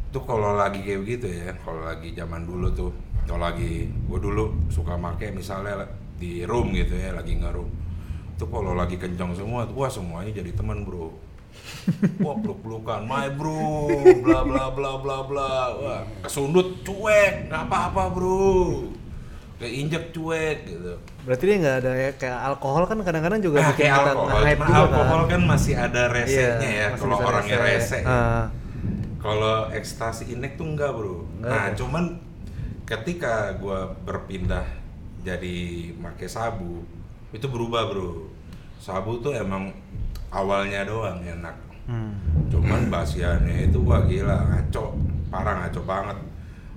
Itu 0.08 0.24
kalau 0.24 0.56
lagi 0.56 0.80
kayak 0.80 1.00
begitu 1.04 1.26
ya 1.28 1.52
kalau 1.60 1.84
lagi 1.84 2.16
zaman 2.16 2.48
dulu 2.48 2.72
tuh 2.72 2.88
kalau 3.28 3.44
lagi 3.44 3.84
gue 3.92 4.18
dulu 4.22 4.72
suka 4.72 4.96
make 4.96 5.28
misalnya 5.36 5.84
di 6.16 6.48
room 6.48 6.72
gitu 6.72 6.96
ya 6.96 7.12
lagi 7.12 7.36
ngeroom. 7.36 7.68
Itu 8.32 8.48
kalau 8.48 8.72
lagi 8.72 8.96
kencang 8.96 9.36
semua 9.36 9.68
tuh 9.68 9.76
wah 9.76 9.92
semuanya 9.92 10.32
jadi 10.32 10.54
teman 10.56 10.88
bro. 10.88 11.12
Wah 12.22 12.36
peluk 12.38 12.60
pelukan 12.60 13.08
my 13.08 13.32
bro 13.34 13.88
bla 14.20 14.40
bla 14.46 14.72
bla 14.72 14.92
bla 15.00 15.16
bla. 15.26 15.52
Wah 15.76 16.00
kesundut 16.24 16.80
cuek 16.80 17.52
nggak 17.52 17.68
apa 17.68 17.92
apa 17.92 18.02
bro 18.08 18.88
kayak 19.58 19.74
injek 19.74 20.04
cuek 20.10 20.58
gitu 20.64 20.94
Berarti 21.22 21.42
dia 21.44 21.56
nggak 21.58 21.76
ada 21.78 21.92
ya, 21.92 22.10
kayak 22.14 22.38
alkohol 22.46 22.82
kan 22.84 22.98
kadang-kadang 23.02 23.40
juga 23.40 23.58
Nah, 23.58 23.68
bikin 23.68 23.80
kayak 23.80 23.94
kita 23.94 24.10
alkohol, 24.10 24.40
juga 24.40 24.64
alkohol 24.72 25.20
kan. 25.20 25.28
kan 25.28 25.42
masih 25.44 25.74
ada 25.74 26.02
resenya 26.08 26.56
Iya, 26.62 26.78
ya, 26.80 26.86
kalau 26.94 27.16
orangnya 27.18 27.58
rese. 27.60 27.98
ya. 27.98 28.06
Ah. 28.06 28.44
Kalau 29.18 29.56
ekstasi 29.70 30.22
inek 30.30 30.54
tuh 30.54 30.66
enggak 30.68 30.90
bro. 30.90 31.26
Enggak 31.36 31.50
nah 31.50 31.62
ada. 31.66 31.74
cuman 31.74 32.04
ketika 32.84 33.32
gua 33.54 33.78
berpindah 34.02 34.64
jadi 35.20 35.56
make 35.92 36.24
sabu 36.24 36.86
itu 37.28 37.44
berubah 37.44 37.90
bro. 37.90 38.30
Sabu 38.78 39.18
tuh 39.18 39.34
emang 39.34 39.74
awalnya 40.30 40.86
doang 40.86 41.18
enak. 41.18 41.56
Hmm. 41.84 42.14
Cuman 42.46 42.86
basiannya 42.88 43.68
itu 43.68 43.82
wah 43.82 44.00
gila 44.00 44.38
ngaco, 44.46 44.94
parah 45.28 45.66
ngaco 45.66 45.82
banget. 45.82 46.18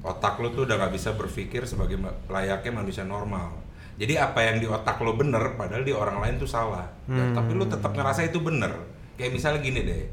Otak 0.02 0.38
lo 0.38 0.50
tuh 0.50 0.66
udah 0.66 0.76
nggak 0.76 0.94
bisa 0.94 1.14
berpikir 1.14 1.62
sebagai 1.64 1.98
layaknya 2.26 2.72
manusia 2.74 3.04
normal. 3.04 3.54
Jadi 3.96 4.18
apa 4.18 4.42
yang 4.42 4.58
di 4.58 4.66
otak 4.66 4.98
lo 4.98 5.14
bener, 5.14 5.54
padahal 5.54 5.82
di 5.82 5.94
orang 5.94 6.18
lain 6.18 6.36
tuh 6.36 6.50
salah. 6.50 6.90
Dan- 7.06 7.32
Hmm. 7.32 7.38
tapi 7.38 7.54
lo 7.54 7.66
tetap 7.66 7.92
ngerasa 7.92 8.26
itu 8.26 8.42
bener. 8.42 8.74
Kayak 9.14 9.32
misalnya 9.32 9.62
gini 9.62 9.82
deh, 9.84 10.04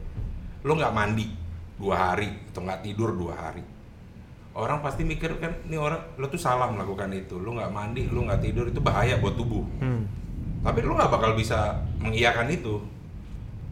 lo 0.61 0.77
nggak 0.77 0.93
mandi 0.93 1.25
dua 1.75 2.13
hari 2.13 2.29
atau 2.49 2.61
nggak 2.61 2.81
tidur 2.83 3.17
dua 3.17 3.33
hari. 3.39 3.65
Orang 4.53 4.83
pasti 4.83 5.07
mikir 5.07 5.39
kan, 5.39 5.55
ini 5.65 5.79
orang 5.79 6.03
lo 6.15 6.27
tuh 6.27 6.37
salah 6.37 6.67
melakukan 6.67 7.09
itu. 7.11 7.39
Lo 7.39 7.55
nggak 7.55 7.71
mandi, 7.71 8.05
lo 8.05 8.27
nggak 8.27 8.43
tidur 8.43 8.67
itu 8.67 8.83
bahaya 8.83 9.17
buat 9.17 9.33
tubuh. 9.35 9.65
Hmm. 9.79 10.05
Tapi 10.61 10.83
lo 10.83 10.93
nggak 10.93 11.09
bakal 11.09 11.33
bisa 11.33 11.79
mengiyakan 11.97 12.51
itu. 12.51 12.83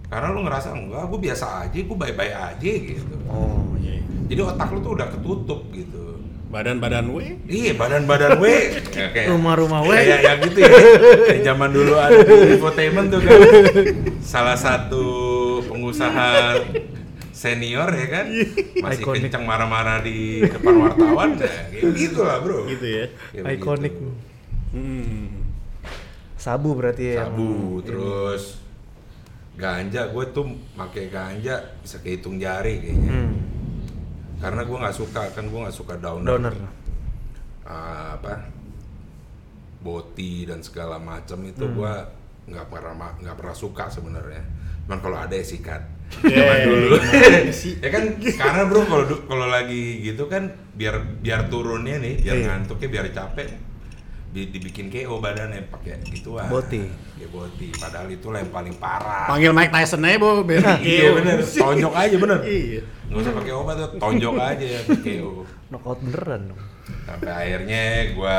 Karena 0.06 0.30
lo 0.30 0.40
ngerasa 0.40 0.70
enggak, 0.70 1.02
gue 1.04 1.20
biasa 1.20 1.46
aja, 1.60 1.74
gue 1.74 1.98
baik-baik 1.98 2.30
aja 2.32 2.70
gitu. 2.70 3.14
oh 3.26 3.74
iya 3.76 3.98
Jadi 4.26 4.38
otak 4.40 4.70
lo 4.70 4.78
tuh 4.80 4.92
udah 4.94 5.08
ketutup 5.10 5.60
gitu. 5.70 6.05
Badan-badan 6.46 7.10
we 7.10 7.34
Iya 7.44 7.74
badan-badan 7.74 8.38
ya, 8.38 8.54
kayak 9.14 9.28
Rumah-rumah 9.28 9.80
we. 9.82 9.94
kayak 9.96 10.20
yang 10.20 10.38
gitu 10.42 10.58
ya. 10.60 10.70
Kayak 11.26 11.42
zaman 11.44 11.70
dulu 11.70 11.92
ada 11.96 12.18
di 12.18 12.34
infotainment 12.52 13.08
tuh 13.08 13.20
kan. 13.20 13.38
Salah 14.20 14.54
satu 14.54 15.04
pengusaha 15.66 16.62
senior 17.30 17.90
ya 17.90 18.06
kan 18.08 18.26
masih 18.80 19.02
Iconic. 19.02 19.28
kencang 19.28 19.44
marah-marah 19.44 20.00
di 20.00 20.40
depan 20.40 20.74
wartawan 20.78 21.36
ya 21.36 21.44
kayak 21.70 21.92
gitu 21.92 22.20
lah 22.22 22.40
bro 22.40 22.64
gitu 22.64 22.86
ya 22.86 23.04
Iconic. 23.44 23.92
begitu. 23.92 24.08
hmm. 24.72 25.24
Sabu 26.34 26.72
berarti 26.72 27.02
ya. 27.06 27.14
yang- 27.20 27.36
sabu 27.36 27.50
terus 27.82 28.56
ganja 29.52 30.06
gue 30.06 30.24
tuh 30.30 30.46
pakai 30.72 31.08
ganja 31.08 31.76
bisa 31.76 31.96
kehitung 31.98 32.36
jari 32.36 32.76
kayaknya 32.78 33.10
Hmm. 33.10 33.32
Karena 34.46 34.62
gue 34.62 34.78
nggak 34.78 34.94
suka 34.94 35.22
kan 35.28 35.44
gue 35.44 35.58
nggak 35.58 35.74
suka 35.74 35.94
downer, 35.98 36.38
Downer. 36.38 36.54
Ah, 37.62 38.14
apa 38.14 38.46
boti 39.78 40.46
dan 40.46 40.62
segala 40.62 40.96
macam 40.96 41.42
itu 41.42 41.62
Hmm. 41.62 41.74
gue 41.74 41.94
nggak 42.48 42.66
pernah 42.68 42.94
nggak 43.16 43.36
pernah 43.36 43.56
suka 43.56 43.84
sebenarnya 43.88 44.42
cuman 44.86 44.98
kalau 45.00 45.18
ada 45.18 45.34
ya 45.34 45.42
sikat 45.42 45.82
Yeah. 46.22 46.38
zaman 46.38 46.58
dulu 46.64 46.96
ya 47.82 47.88
kan 47.90 48.04
karena 48.22 48.62
bro 48.64 48.86
kalau 48.86 49.04
kalau 49.26 49.46
lagi 49.46 49.82
gitu 50.00 50.30
kan 50.30 50.46
biar 50.72 50.94
biar 51.18 51.50
turunnya 51.50 51.98
nih 51.98 52.22
biar 52.22 52.36
Iya. 52.36 52.46
ngantuknya 52.46 52.88
biar 52.88 53.06
capek 53.10 53.48
di- 54.36 54.52
dibikin 54.52 54.92
KO 54.92 55.16
badannya 55.16 55.64
pakai 55.72 55.96
gituan. 56.04 56.44
Boti. 56.46 56.84
ya 57.16 57.24
boti. 57.32 57.72
Padahal 57.72 58.12
itu 58.12 58.28
lah 58.28 58.44
yang 58.44 58.52
paling 58.52 58.76
parah. 58.76 59.24
Panggil 59.24 59.56
Mike 59.56 59.72
Tyson 59.72 60.04
aja 60.04 60.20
bo 60.20 60.44
biar 60.44 60.60
iya 60.84 61.08
bener. 61.10 61.40
tonjok 61.40 61.94
aja 61.96 62.16
bener. 62.20 62.38
Iya. 62.44 62.80
Nggak 63.08 63.20
usah 63.24 63.32
pakai 63.32 63.52
obat 63.56 63.74
tuh 63.80 63.88
tonjok 63.96 64.36
aja 64.36 64.66
ya 64.66 64.80
KO 64.84 65.48
Knockout 65.72 65.98
beneran 66.04 66.52
dong. 66.52 66.60
sampai 67.02 67.32
akhirnya 67.32 67.82
gue 68.12 68.38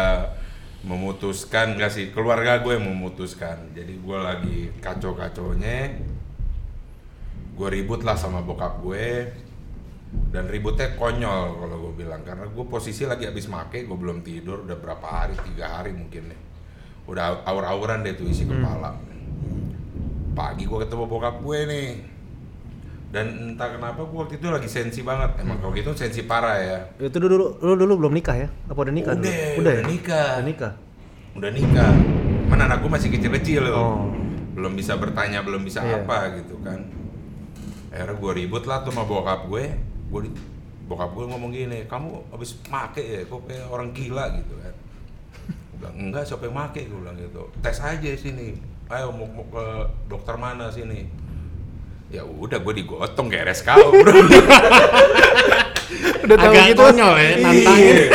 memutuskan 0.85 1.75
nggak 1.75 1.89
sih 1.89 2.05
keluarga 2.13 2.61
gue 2.61 2.77
yang 2.77 2.85
memutuskan. 2.85 3.57
Jadi 3.73 3.97
gue 3.97 4.17
lagi 4.17 4.57
kacau 4.77 5.17
kacaunya 5.17 5.97
gue 7.57 7.67
ribut 7.67 8.05
lah 8.05 8.13
sama 8.13 8.39
bokap 8.39 8.77
gue 8.79 9.33
dan 10.07 10.47
ributnya 10.47 10.93
konyol 10.93 11.57
kalau 11.57 11.75
gue 11.83 11.93
bilang 11.97 12.23
karena 12.23 12.45
gue 12.45 12.65
posisi 12.65 13.03
lagi 13.03 13.25
habis 13.25 13.47
make 13.47 13.83
gue 13.83 13.97
belum 13.97 14.21
tidur 14.21 14.63
udah 14.63 14.75
berapa 14.75 15.03
hari 15.03 15.35
tiga 15.43 15.79
hari 15.79 15.91
mungkin 15.91 16.31
deh 16.31 16.39
udah 17.07 17.43
aur-auran 17.43 18.03
deh 18.03 18.15
tuh 18.15 18.27
isi 18.27 18.43
kepala 18.43 18.95
pagi 20.31 20.63
gue 20.63 20.77
ketemu 20.77 21.03
bokap 21.05 21.41
gue 21.41 21.59
nih 21.65 21.89
dan 23.07 23.25
entah 23.55 23.71
kenapa 23.71 24.03
gue 24.03 24.17
waktu 24.19 24.35
itu 24.35 24.47
lagi 24.47 24.67
sensi 24.67 24.99
banget 24.99 25.39
emang 25.39 25.57
kalau 25.57 25.71
gitu 25.71 25.95
sensi 25.95 26.27
parah 26.27 26.59
ya 26.59 26.79
Itu 26.99 27.17
dulu 27.17 27.55
lu 27.57 27.73
dulu 27.73 28.03
belum 28.03 28.13
nikah 28.13 28.35
ya? 28.35 28.47
Apa 28.67 28.83
udah 28.83 28.91
nikah? 28.91 29.15
Udah, 29.15 29.23
dulu? 29.23 29.59
udah 29.63 29.71
ya? 29.73 29.83
nikah. 29.87 30.27
Udah 30.35 30.43
nikah. 30.43 30.73
udah 31.37 31.51
nikah 31.53 31.91
mana 32.47 32.61
anak 32.65 32.77
gue 32.81 32.91
masih 32.91 33.09
kecil-kecil 33.09 33.63
loh 33.63 33.75
Oh. 33.75 33.95
belum 34.53 34.73
bisa 34.73 34.97
bertanya 34.97 35.39
belum 35.39 35.61
bisa 35.61 35.79
Iya. 35.79 36.01
apa 36.01 36.35
gitu 36.35 36.57
kan 36.59 36.81
akhirnya 37.87 38.13
gue 38.13 38.31
ribut 38.35 38.63
lah 38.65 38.81
tuh 38.81 38.91
sama 38.91 39.05
bokap 39.05 39.47
gue 39.47 39.63
gue 40.07 40.21
di- 40.23 40.35
bokap 40.83 41.11
gue 41.11 41.25
ngomong 41.25 41.51
gini 41.51 41.83
kamu 41.83 42.07
habis 42.29 42.55
make 42.65 42.99
ya? 42.99 43.21
Kok 43.23 43.41
kayak 43.43 43.67
orang 43.67 43.91
gila 43.91 44.31
gitu 44.33 44.53
kan? 44.57 44.73
Gua 45.69 45.77
bilang 45.77 45.95
enggak 46.01 46.23
siapa 46.23 46.43
yang 46.43 46.55
make? 46.55 46.81
Gue 46.81 46.99
bilang 46.99 47.17
gitu. 47.17 47.41
Tes 47.59 47.77
aja 47.77 48.11
sini. 48.13 48.55
Ayo 48.87 49.11
mau, 49.11 49.27
mau 49.27 49.43
ke 49.43 49.65
dokter 50.07 50.35
mana 50.35 50.67
sini? 50.67 51.11
Ya 52.07 52.23
udah 52.23 52.55
gue 52.57 52.73
digotong 52.77 53.27
kayak 53.27 53.51
RSKO 53.51 53.87
bro. 53.91 54.15
Udah 56.23 56.35
tahu 56.35 56.51
agak 56.51 56.65
gitu. 56.67 56.81
konyol 56.81 57.13
ya 57.15 57.29
nantangin 57.37 57.95
Iya. 57.95 58.07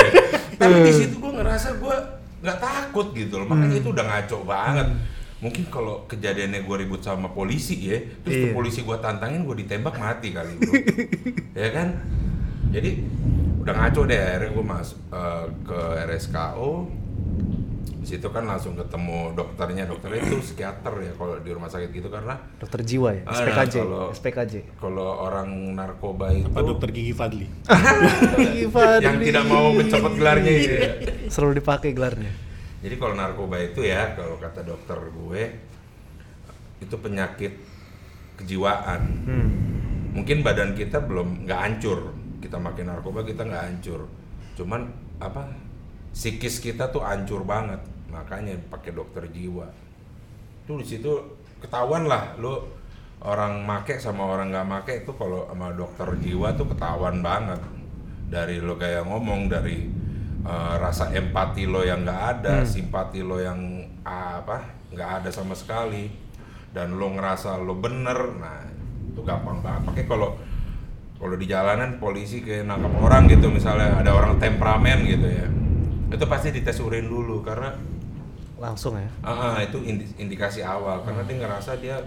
Tapi 0.59 0.77
di 0.81 0.93
situ 0.93 1.15
gue 1.17 1.33
ngerasa 1.33 1.69
gue 1.75 1.97
nggak 2.41 2.59
takut 2.59 3.07
gitu 3.13 3.35
loh. 3.37 3.47
Makanya 3.49 3.77
itu 3.79 3.89
udah 3.89 4.05
ngaco 4.05 4.39
banget. 4.45 4.87
Mungkin 5.43 5.67
kalau 5.67 6.07
kejadiannya 6.07 6.63
gue 6.63 6.77
ribut 6.79 7.03
sama 7.03 7.29
polisi 7.29 7.75
ya 7.85 7.99
terus 8.23 8.37
Iya. 8.41 8.53
polisi 8.53 8.81
gue 8.81 8.97
tantangin 8.97 9.43
gue 9.43 9.59
ditembak 9.59 9.95
mati 9.97 10.31
kali 10.31 10.55
bro 10.57 10.73
ya 11.59 11.69
kan 11.69 11.89
jadi 12.71 12.91
udah 13.59 13.75
ngaco 13.77 14.01
deh 14.05 14.17
akhirnya 14.17 14.51
gue 14.51 14.65
masuk 14.65 14.99
eh, 15.11 15.45
ke 15.63 15.79
RSKO 16.07 16.71
di 17.97 18.07
situ 18.09 18.27
kan 18.29 18.43
langsung 18.45 18.75
ketemu 18.75 19.31
dokternya 19.33 19.87
dokternya 19.87 20.23
itu 20.25 20.43
psikiater 20.43 20.91
ya 21.01 21.13
kalau 21.13 21.39
di 21.39 21.51
rumah 21.51 21.67
sakit 21.67 21.91
gitu 21.93 22.07
karena 22.07 22.35
Dokter 22.57 22.83
jiwa 22.83 23.11
ya, 23.13 23.23
Ah, 23.25 23.35
SPKJ, 23.37 23.75
kalau- 23.79 24.11
SPKJ. 24.11 24.55
kalau 24.75 25.07
orang 25.23 25.47
narkoba 25.73 26.31
itu 26.31 26.47
Apa 26.49 26.61
dokter 26.65 26.91
gigi 26.91 27.15
Fadli? 27.15 27.47
yang 29.01 29.19
tidak 29.19 29.45
mau 29.45 29.71
mencopot 29.71 30.13
gelarnya 30.13 30.51
itu 30.53 30.71
ya. 30.73 30.91
Selalu 31.29 31.63
dipakai 31.63 31.91
gelarnya. 31.93 32.33
Jadi 32.83 32.95
kalau 32.99 33.15
narkoba 33.15 33.63
itu 33.63 33.87
ya, 33.87 34.19
kalau 34.19 34.43
kata 34.43 34.67
dokter 34.67 34.99
gue, 34.99 35.43
itu 36.83 36.97
penyakit 36.99 37.55
kejiwaan. 38.43 39.03
Hmm. 39.23 39.51
Mungkin 40.19 40.43
badan 40.43 40.75
kita 40.75 40.99
belum 40.99 41.47
nggak 41.47 41.61
hancur, 41.63 42.11
kita 42.43 42.59
makin 42.59 42.91
narkoba 42.91 43.23
kita 43.23 43.47
nggak 43.47 43.65
hancur. 43.71 44.11
Cuman 44.59 44.91
apa? 45.23 45.47
Psikis 46.13 46.61
kita 46.61 46.91
tuh 46.93 47.01
hancur 47.07 47.47
banget, 47.47 47.81
makanya 48.11 48.59
pakai 48.69 48.93
dokter 48.93 49.25
jiwa. 49.31 49.65
Tuh 50.67 50.77
di 50.83 50.85
situ 50.85 51.39
ketahuan 51.63 52.05
lah, 52.11 52.37
lo 52.37 52.69
orang 53.23 53.63
make 53.63 53.97
sama 54.03 54.27
orang 54.27 54.51
nggak 54.51 54.69
make 54.69 54.93
itu 55.07 55.15
kalau 55.15 55.47
sama 55.49 55.71
dokter 55.73 56.11
jiwa 56.19 56.53
tuh 56.59 56.67
ketahuan 56.69 57.23
banget. 57.23 57.63
Dari 58.29 58.59
lo 58.59 58.75
kayak 58.77 59.07
ngomong 59.07 59.49
dari 59.49 60.02
eh, 60.43 60.75
rasa 60.79 61.11
empati 61.15 61.67
lo 61.67 61.83
yang 61.83 62.03
nggak 62.03 62.23
ada, 62.39 62.67
simpati 62.67 63.23
lo 63.23 63.39
yang 63.39 63.59
ah, 64.03 64.43
apa 64.43 64.59
nggak 64.93 65.11
ada 65.23 65.31
sama 65.33 65.55
sekali, 65.57 66.11
dan 66.75 66.95
lo 66.99 67.13
ngerasa 67.15 67.57
lo 67.63 67.79
bener, 67.79 68.19
nah 68.37 68.61
itu 69.09 69.21
gampang 69.23 69.63
banget. 69.65 69.83
Pakai 69.89 70.05
kalau 70.09 70.37
kalau 71.17 71.39
di 71.39 71.47
jalanan 71.47 72.03
polisi 72.03 72.43
kayak 72.43 72.67
nangkap 72.67 72.93
orang 72.99 73.31
gitu 73.31 73.47
misalnya 73.47 73.95
ada 74.03 74.11
orang 74.11 74.43
temperamen 74.43 75.07
gitu 75.07 75.29
ya, 75.31 75.47
itu 76.11 76.25
pasti 76.27 76.51
dites 76.51 76.83
urin 76.83 77.07
dulu 77.07 77.41
karena 77.47 77.73
Langsung 78.63 78.95
ya. 78.95 79.11
Ah, 79.27 79.31
ah, 79.31 79.57
itu 79.59 79.75
indi- 79.83 80.15
indikasi 80.23 80.63
awal 80.63 81.03
karena 81.03 81.27
dia 81.27 81.35
ngerasa 81.43 81.83
dia 81.83 81.99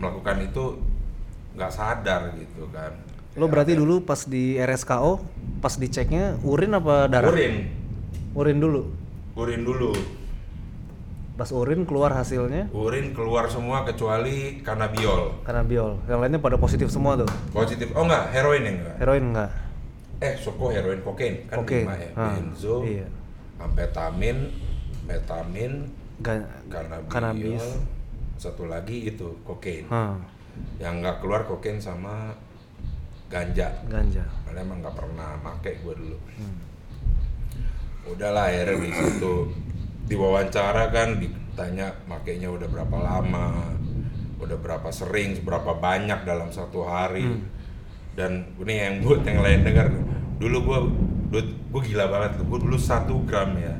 melakukan 0.00 0.40
itu 0.48 0.80
nggak 1.52 1.68
sadar 1.68 2.32
gitu 2.40 2.64
kan. 2.72 2.88
Lo 3.32 3.48
berarti 3.48 3.72
dulu 3.72 4.04
pas 4.04 4.28
di 4.28 4.54
RSKO, 4.54 5.24
pas 5.58 5.74
diceknya 5.74 6.36
urin 6.44 6.76
apa 6.76 7.08
darah? 7.08 7.32
Urin, 7.32 7.64
Urin 8.32 8.58
dulu. 8.58 8.82
urin 9.32 9.64
dulu. 9.64 9.92
Pas 11.32 11.48
urin 11.48 11.88
keluar 11.88 12.12
hasilnya 12.12 12.68
Urin 12.70 13.16
keluar 13.16 13.48
semua 13.48 13.82
kecuali 13.82 14.60
kanabiol. 14.60 15.40
kanabiol. 15.42 16.04
Yang 16.04 16.18
lainnya 16.20 16.40
pada 16.40 16.60
positif 16.60 16.92
semua 16.92 17.16
tuh. 17.16 17.28
Positif. 17.50 17.88
Oh 17.96 18.04
enggak, 18.04 18.28
heroin 18.30 18.60
ya 18.60 18.70
enggak? 18.70 18.96
Heroin 19.00 19.24
enggak? 19.32 19.50
Eh, 20.20 20.34
soko 20.36 20.68
heroin 20.68 21.00
kokain 21.00 21.34
kan 21.48 21.56
Kokain. 21.58 21.88
lima 21.88 21.94
ya. 21.96 22.10
Ah, 22.14 22.36
Benzo, 22.36 22.84
iya. 22.84 23.08
amfetamin, 23.58 24.38
metamin, 25.02 25.72
kanabiol, 26.20 27.08
Kanabis. 27.08 27.64
satu 28.36 28.68
lagi 28.68 29.08
itu 29.08 29.32
kokain. 29.42 29.88
Hah, 29.88 30.20
Yang 30.78 30.94
nggak 31.00 31.16
keluar 31.18 31.42
kokain 31.42 31.80
sama 31.80 32.36
ganja. 33.32 33.68
ganja. 33.88 34.24
Karena 34.44 34.60
emang 34.60 34.84
nggak 34.84 34.96
pernah 34.96 35.40
make 35.40 35.80
gue 35.80 35.94
dulu. 35.96 36.18
Hmm. 36.36 36.60
Udahlah 38.12 38.52
akhirnya 38.52 38.76
di 38.76 38.90
situ 38.92 39.34
diwawancara 40.04 40.92
kan 40.92 41.16
ditanya 41.16 41.96
makainya 42.04 42.52
udah 42.52 42.68
berapa 42.68 42.96
lama, 43.00 43.72
udah 44.36 44.58
berapa 44.60 44.92
sering, 44.92 45.40
berapa 45.40 45.72
banyak 45.80 46.28
dalam 46.28 46.52
satu 46.52 46.84
hari. 46.84 47.24
Hmm. 47.24 47.48
Dan 48.12 48.52
ini 48.60 48.74
yang 48.76 48.94
buat 49.00 49.24
yang 49.24 49.40
lain 49.40 49.64
dengar, 49.64 49.88
dulu 50.36 50.58
gue 50.68 50.78
gue 51.48 51.82
gila 51.88 52.12
banget 52.12 52.44
gue 52.44 52.58
dulu 52.60 52.76
satu 52.76 53.24
gram 53.24 53.56
ya, 53.56 53.72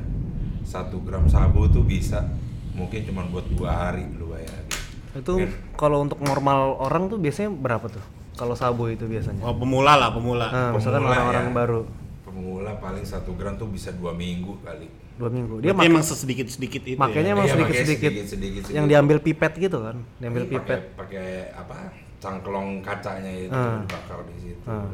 satu 0.65 0.97
gram 1.05 1.29
sabu 1.29 1.69
tuh 1.69 1.85
bisa 1.85 2.25
mungkin 2.73 3.05
cuma 3.05 3.21
buat 3.29 3.45
dua 3.53 3.69
hari 3.69 4.09
lu 4.17 4.33
bayangin. 4.33 4.65
Itu 5.13 5.37
kalau 5.77 6.01
untuk 6.01 6.17
normal 6.25 6.81
orang 6.81 7.13
tuh 7.13 7.21
biasanya 7.21 7.53
berapa 7.53 7.85
tuh? 7.85 8.22
Kalau 8.33 8.53
sabu 8.53 8.87
itu 8.87 9.03
biasanya. 9.03 9.39
Oh 9.39 9.53
pemula 9.53 9.93
lah 9.93 10.09
pemula. 10.09 10.47
Nah, 10.47 10.69
misalkan 10.71 10.99
pemula 10.99 11.13
orang-orang 11.15 11.45
ya. 11.45 11.53
baru 11.55 11.81
Pemula 12.23 12.71
paling 12.75 13.03
satu 13.03 13.33
gram 13.33 13.53
tuh 13.53 13.67
bisa 13.67 13.89
dua 13.91 14.11
minggu 14.11 14.57
kali. 14.59 14.89
dua 15.13 15.29
minggu. 15.29 15.61
Dia 15.61 15.69
mak- 15.71 15.85
emang 15.85 16.01
sedikit 16.01 16.47
sedikit 16.47 16.81
itu. 16.81 16.97
makanya 16.97 17.29
ya. 17.29 17.35
emang 17.35 17.45
Iya, 17.45 17.53
sedikit-sedikit 17.55 18.11
sedikit-sedikit 18.25 18.61
yang 18.65 18.65
sedikit. 18.65 18.89
diambil 18.89 19.17
pipet 19.19 19.53
gitu 19.59 19.77
kan, 19.79 19.95
diambil 20.17 20.41
Ini 20.41 20.49
pakai- 20.49 20.57
pipet. 20.59 20.81
pakai 20.95 21.27
apa 21.53 21.75
cangklong 22.17 22.69
kacanya 22.79 23.29
itu 23.29 23.51
Ah. 23.51 23.77
dibakar 23.79 24.19
di 24.25 24.35
situ 24.41 24.65
Ah. 24.65 24.89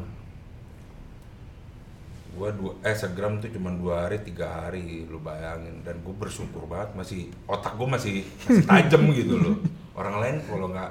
gua 2.30 2.50
dua 2.52 2.72
eh 2.80 2.92
segram 2.92 3.36
tuh 3.36 3.48
cuma 3.48 3.72
dua 3.72 4.04
hari 4.04 4.20
tiga 4.20 4.46
hari 4.62 5.02
lu 5.04 5.18
bayangin 5.18 5.80
dan 5.80 5.98
gue 5.98 6.12
bersyukur 6.12 6.62
banget 6.64 6.94
masih 6.94 7.20
otak 7.44 7.74
gue 7.74 7.84
masih, 7.86 8.14
masih 8.40 8.64
tajam 8.64 9.02
gitu 9.10 9.34
loh 9.36 9.56
orang 9.98 10.16
lain 10.18 10.36
kalau 10.44 10.68
nggak 10.68 10.90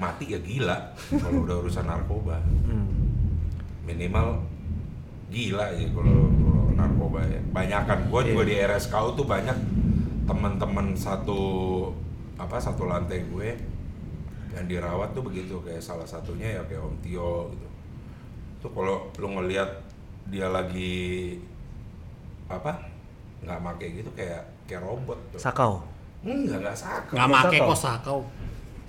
mati 0.00 0.24
ya 0.26 0.40
gila 0.40 0.76
kalau 1.12 1.44
udah 1.44 1.56
urusan 1.60 1.84
narkoba 1.84 2.40
Hmm. 2.64 2.88
minimal 3.82 4.40
gila 5.28 5.68
ya 5.70 5.86
kalau 5.90 6.32
narkoba 6.72 7.20
ya 7.22 7.40
banyakan 7.50 7.98
gue 8.06 8.20
juga 8.26 8.42
Iya. 8.42 8.48
di 8.48 8.54
RSKU 8.72 9.08
tuh 9.14 9.26
banyak 9.26 9.58
teman-teman 10.24 10.94
satu 10.94 11.40
apa 12.34 12.56
satu 12.56 12.86
lantai 12.86 13.20
gue 13.26 13.48
yang 14.50 14.66
dirawat 14.66 15.12
tuh 15.12 15.22
begitu 15.22 15.60
kayak 15.60 15.78
salah 15.78 16.02
satunya 16.04 16.56
ya 16.56 16.62
kayak 16.64 16.80
Om 16.80 16.96
Tio 17.00 17.32
gitu 17.50 17.66
tuh 18.58 18.70
kalau 18.72 18.96
lu 19.14 19.28
ngelihat 19.30 19.68
dia 20.26 20.46
lagi 20.46 21.36
apa 22.46 22.72
nggak 23.40 23.58
make 23.58 23.86
gitu 23.94 24.10
kayak 24.12 24.42
kayak 24.64 24.80
robot 24.80 25.16
tuh 25.30 25.38
Sakau. 25.38 25.80
enggak 26.20 26.58
nggak 26.58 26.74
sakit 26.74 27.12
Nggak 27.12 27.28
make 27.28 27.44
Sakau. 27.52 27.68
kok 27.68 27.80
sakau. 27.80 28.20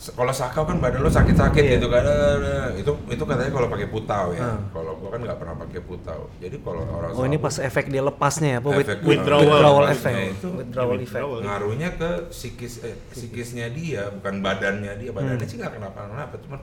Kalau 0.04 0.30
sakau 0.32 0.64
kan 0.64 0.78
badan 0.78 1.00
lo 1.00 1.08
sakit-sakit 1.08 1.62
Iya. 1.62 1.78
gitu 1.78 1.86
kan 1.88 2.02
Eh, 2.02 2.82
itu 2.82 2.90
itu 3.08 3.22
katanya 3.22 3.52
kalau 3.52 3.68
pakai 3.68 3.86
putau 3.86 4.34
ya 4.34 4.42
Hmm. 4.42 4.66
kalau 4.72 4.98
gua 4.98 5.10
kan 5.12 5.22
nggak 5.22 5.38
pernah 5.38 5.56
pakai 5.60 5.82
putau 5.82 6.20
jadi 6.36 6.58
kalau 6.58 6.82
orang 6.84 7.14
Oh 7.14 7.22
ini 7.24 7.38
pas 7.38 7.54
efek 7.56 7.86
dia 7.86 8.02
lepasnya 8.02 8.50
ya, 8.52 8.60
apa 8.60 8.70
Efek 8.74 8.98
withdrawal. 9.00 9.46
withdrawal 9.46 9.84
Nah, 9.84 9.94
effect, 9.94 10.18
itu 10.34 10.48
withdrawal 10.50 10.98
effect. 10.98 11.24
ngaruhnya 11.40 11.90
ke 11.94 12.10
psikis 12.28 12.74
eh, 12.82 12.98
psikisnya 13.08 13.70
dia 13.70 14.10
bukan 14.12 14.42
badannya 14.42 14.90
dia 14.96 15.12
badannya 15.12 15.38
Hmm. 15.38 15.46
sih 15.48 15.56
nggak 15.56 15.74
kenapa-kenapa 15.76 16.36
cuma 16.40 16.58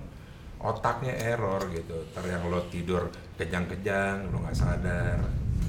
otaknya 0.59 1.15
error 1.15 1.63
gitu 1.69 1.95
ntar 2.11 2.27
yang 2.27 2.43
lo 2.45 2.67
tidur 2.67 3.07
kejang-kejang 3.39 4.27
lo 4.29 4.43
nggak 4.43 4.57
sadar 4.57 5.15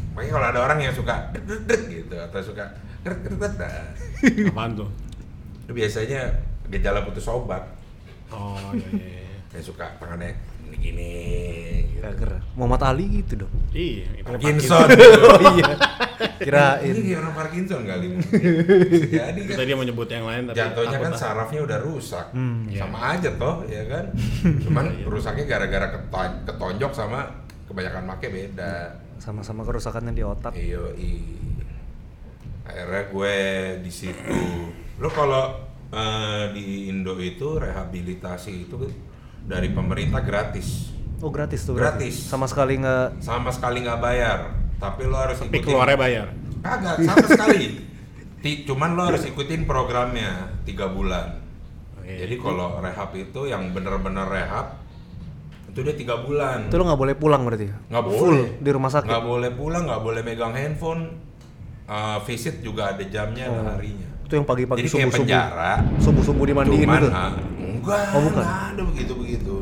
makanya 0.09 0.31
kalau 0.33 0.47
ada 0.47 0.59
orang 0.63 0.79
yang 0.81 0.89
suka 0.91 1.29
deg 1.37 1.81
gitu 1.87 2.17
atau 2.17 2.41
suka 2.41 2.65
keret 2.99 3.21
keret 3.21 3.53
Apaan 4.49 4.73
tuh? 4.75 4.89
biasanya 5.69 6.48
gejala 6.69 7.01
putus 7.01 7.25
obat 7.25 7.65
Oh 8.29 8.57
iya 8.71 8.87
iya. 8.91 9.07
iya. 9.19 9.37
yang 9.49 9.63
suka 9.63 9.89
tangannya 9.97 10.37
gini-gini 10.61 11.11
gitu. 11.89 11.99
Gager. 11.99 12.37
Muhammad 12.53 12.81
Ali 12.85 13.09
gitu 13.19 13.41
dong. 13.41 13.53
Iya, 13.69 14.05
itu 14.13 14.21
Parkinson 14.23 14.85
Oh 14.85 15.41
iya. 15.51 15.73
ini 16.21 16.37
Kirain. 16.39 16.93
kayak 16.95 17.19
orang 17.19 17.33
Parkinson 17.33 17.81
kali 17.83 18.07
jadi 19.17 19.39
kan 19.41 19.57
dia 19.59 19.73
mau 19.73 19.81
nyebut 19.81 20.05
yang 20.05 20.23
lain 20.23 20.41
tapi 20.45 20.55
jatuhnya 20.55 20.93
takut 20.93 21.05
kan 21.05 21.13
sarafnya 21.15 21.61
udah 21.63 21.79
rusak 21.81 22.25
Hmm, 22.29 22.67
iya. 22.67 22.79
sama 22.79 22.97
aja 23.09 23.29
toh 23.33 23.65
ya 23.65 23.83
kan 23.83 24.05
cuman 24.63 24.85
rusaknya 25.05 25.45
gara-gara 25.47 25.87
keton- 25.89 26.39
ketonjok 26.45 26.91
sama 26.93 27.25
kebanyakan 27.65 28.03
make 28.05 28.27
beda 28.27 28.93
Sama-sama 29.17 29.63
kerusakannya 29.63 30.11
di 30.11 30.21
otak. 30.21 30.53
iyo 30.53 30.93
akhirnya 32.63 33.03
gue 33.09 33.35
di 33.81 33.91
situ 33.91 34.39
lo 34.95 35.09
kalau 35.09 35.68
eh, 35.89 36.43
di 36.51 36.65
Indo 36.87 37.17
itu 37.17 37.57
rehabilitasi 37.57 38.51
itu 38.63 38.77
dari 39.41 39.69
pemerintah 39.69 40.21
gratis 40.21 40.93
Oh 41.19 41.27
gratis 41.29 41.61
tuh. 41.61 41.75
berarti? 41.75 42.07
Gratis. 42.07 42.15
Sama 42.25 42.45
sekali 42.45 42.79
nggak. 42.79 43.19
sama 43.19 43.49
sekali 43.49 43.81
nggak 43.81 43.99
bayar 43.99 44.39
tapi 44.77 45.03
lo 45.03 45.15
harus 45.15 45.35
Tapi 45.35 45.51
ikutin 45.51 45.67
keluarnya 45.67 45.97
bayar. 45.97 46.27
Kagak, 46.59 46.95
sama 47.01 47.27
sekali. 47.27 47.83
Ti- 48.39 48.63
cuman 48.63 48.95
lo 48.95 49.03
harus 49.05 49.23
ikutin 49.23 49.63
programnya 49.63 50.31
tiga 50.63 50.87
bulan. 50.87 51.35
Oke. 51.93 52.15
Jadi 52.17 52.35
kalau 52.35 52.79
rehab 52.79 53.11
itu 53.13 53.41
yang 53.45 53.69
bener-bener 53.69 54.23
rehab 54.23 54.79
itu 55.67 55.79
dia 55.81 55.91
tiga 55.93 56.19
bulan. 56.19 56.71
Itu 56.71 56.75
lo 56.75 56.87
nggak 56.87 56.95
boleh 56.97 57.15
pulang 57.15 57.43
berarti. 57.43 57.67
Nggak 57.67 58.03
Full 58.05 58.15
boleh. 58.39 58.49
di 58.57 58.69
rumah 58.71 58.87
sakit. 58.89 59.07
Nggak 59.07 59.25
boleh 59.25 59.51
pulang, 59.51 59.83
nggak 59.83 60.01
boleh 60.01 60.21
megang 60.23 60.53
handphone. 60.53 61.03
Uh, 61.83 62.17
visit 62.23 62.61
juga 62.61 62.93
ada 62.93 63.03
jamnya, 63.03 63.45
ada 63.45 63.59
Oh. 63.59 63.67
harinya. 63.75 64.08
Itu 64.29 64.37
yang 64.37 64.45
pagi-pagi 64.45 64.79
Jadi 64.79 64.89
kayak 64.91 65.01
subuh-subuh. 65.01 65.25
penjara. 65.25 65.71
Subuh-subuh 65.97 66.45
dimandiin 66.45 66.85
Cuman, 66.85 67.01
gitu. 67.01 67.09
ah, 67.11 67.31
enggak, 67.57 68.01
Oh, 68.07 68.21
bukan? 68.21 68.37
enggak 68.37 68.61
ada 68.69 68.81
begitu-begitu. 68.85 69.55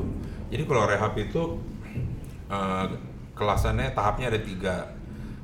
Jadi 0.48 0.64
kalau 0.64 0.84
rehab 0.86 1.14
itu 1.16 1.42
eh, 2.48 2.86
kelasannya 3.34 3.88
tahapnya 3.92 4.28
ada 4.28 4.40
tiga. 4.40 4.76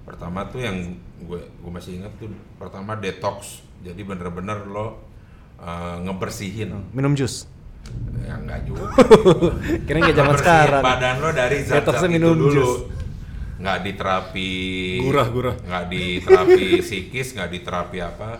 Pertama 0.03 0.43
tuh 0.45 0.59
yang 0.59 0.75
gue 1.21 1.39
gue 1.39 1.71
masih 1.71 1.97
ingat 1.97 2.11
tuh 2.17 2.27
pertama 2.53 2.93
detox. 2.93 3.63
Jadi 3.79 4.01
bener-bener 4.01 4.63
lo 4.65 4.99
eh, 5.57 5.97
ngebersihin 6.01 6.91
Minum 6.91 7.13
jus. 7.13 7.47
ya 8.17 8.35
enggak 8.37 8.63
juga 8.63 8.91
Kira 9.85 9.97
kayak 10.01 10.11
zaman 10.13 10.27
Ngebersihin 10.29 10.39
sekarang. 10.41 10.81
badan 10.81 11.15
lo 11.17 11.29
dari 11.31 11.57
zat-zat 11.59 11.75
Detoxnya 11.77 12.07
itu 12.09 12.15
minum 12.17 12.35
dulu 12.37 12.51
jus. 12.53 12.71
nggak 13.55 13.77
diterapi 13.81 14.51
Gurah, 14.99 15.27
gurah. 15.29 15.55
nggak 15.57 15.85
diterapi 15.89 16.65
psikis 16.81 17.27
nggak 17.33 17.49
diterapi 17.53 17.97
apa 17.99 18.39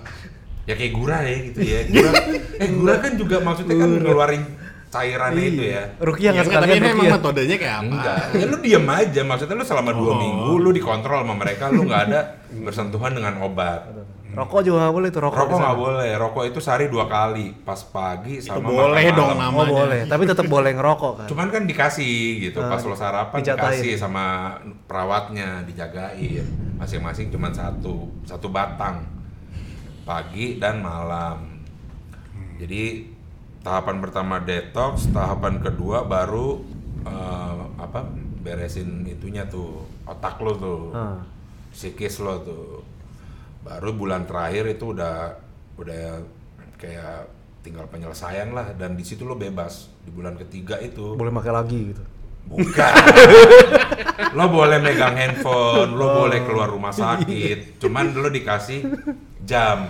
ya 0.64 0.74
kayak 0.74 0.94
gurah 0.94 1.22
ya 1.22 1.38
gitu 1.44 1.60
ya 1.60 1.80
gurah 1.86 2.14
eh 2.56 2.70
gurah 2.72 2.98
kan 2.98 3.12
juga 3.14 3.36
maksudnya 3.40 3.76
kan 3.76 3.90
ngeluarin 3.98 4.44
cairannya 4.88 5.46
itu 5.50 5.64
ya 5.66 5.84
Rukia 5.98 6.22
Ya, 6.24 6.32
nggak 6.32 6.46
tapi 6.46 6.54
sekalian 6.54 6.78
ini 6.78 6.90
emang 6.94 7.08
metodenya 7.12 7.56
kayak 7.58 7.76
apa? 7.76 7.84
Enggak, 7.90 8.18
ya 8.32 8.46
lu 8.46 8.58
diem 8.60 8.86
aja. 8.88 9.22
Maksudnya 9.24 9.56
lu 9.56 9.66
selama 9.66 9.90
dua 9.92 10.06
Oh. 10.08 10.16
minggu 10.16 10.54
lu 10.56 10.70
dikontrol 10.70 11.20
sama 11.20 11.34
mereka, 11.36 11.64
lu 11.68 11.82
nggak 11.84 12.02
ada 12.08 12.20
bersentuhan 12.56 13.12
dengan 13.12 13.42
obat. 13.42 13.90
Rokok 14.30 14.62
juga 14.62 14.78
nggak 14.80 14.94
boleh 14.94 15.10
tuh 15.10 15.22
rokok. 15.24 15.38
Rokok 15.40 15.58
nggak 15.60 15.78
boleh, 15.80 16.10
rokok 16.16 16.44
itu 16.48 16.60
sehari 16.60 16.86
dua 16.88 17.06
kali, 17.06 17.54
pas 17.60 17.78
pagi 17.84 18.38
Itu 18.38 18.50
sama 18.52 18.66
boleh 18.66 19.02
makan 19.04 19.14
dong 19.16 19.30
malam. 19.30 19.42
namanya. 19.44 19.62
Oh 19.64 19.76
boleh, 19.76 20.00
tapi 20.06 20.24
tetap 20.26 20.46
boleh 20.48 20.72
ngerokok 20.72 21.12
kan. 21.16 21.28
Cuman 21.28 21.48
kan 21.50 21.64
dikasih 21.66 22.14
gitu, 22.44 22.58
pas 22.60 22.78
lo 22.80 22.94
sarapan 22.94 23.38
dijatahin. 23.40 23.74
dikasih 23.76 23.94
sama 23.96 24.26
perawatnya, 24.86 25.66
dijagain. 25.66 26.46
Masing-masing 26.78 27.30
cuman 27.30 27.50
satu, 27.50 28.14
satu 28.24 28.46
batang. 28.48 29.06
Pagi 30.04 30.60
dan 30.60 30.84
malam. 30.84 31.64
Jadi 32.60 33.08
tahapan 33.64 34.04
pertama 34.04 34.44
detox, 34.44 35.08
tahapan 35.10 35.64
kedua 35.64 36.04
baru 36.04 36.60
eh, 37.08 37.64
apa? 37.80 38.04
beresin 38.44 39.08
itunya 39.08 39.48
tuh, 39.48 39.88
otak 40.04 40.36
lo 40.44 40.52
tuh. 40.60 40.84
Ah. 40.92 41.24
Psikis 41.72 42.20
lo 42.20 42.44
tuh. 42.44 42.84
Baru 43.64 43.96
bulan 43.96 44.28
terakhir 44.28 44.68
itu 44.68 44.92
udah 44.92 45.40
udah 45.80 46.20
kayak 46.76 47.32
tinggal 47.64 47.88
penyelesaian 47.88 48.52
lah 48.52 48.76
dan 48.76 49.00
di 49.00 49.08
situ 49.08 49.24
lo 49.24 49.40
bebas 49.40 49.88
di 50.04 50.12
bulan 50.12 50.36
ketiga 50.36 50.76
itu 50.84 51.16
Boleh 51.16 51.32
pakai 51.32 51.54
lagi 51.56 51.80
gitu. 51.96 52.04
Bukan. 52.44 52.92
lo 54.34 54.46
boleh 54.48 54.78
megang 54.78 55.16
handphone, 55.16 55.94
lo 55.94 56.06
Oh. 56.06 56.14
boleh 56.22 56.40
keluar 56.44 56.68
rumah 56.68 56.92
sakit. 56.92 57.78
Cuman 57.78 58.14
lo 58.14 58.30
dikasih 58.30 58.86
jam. 59.42 59.90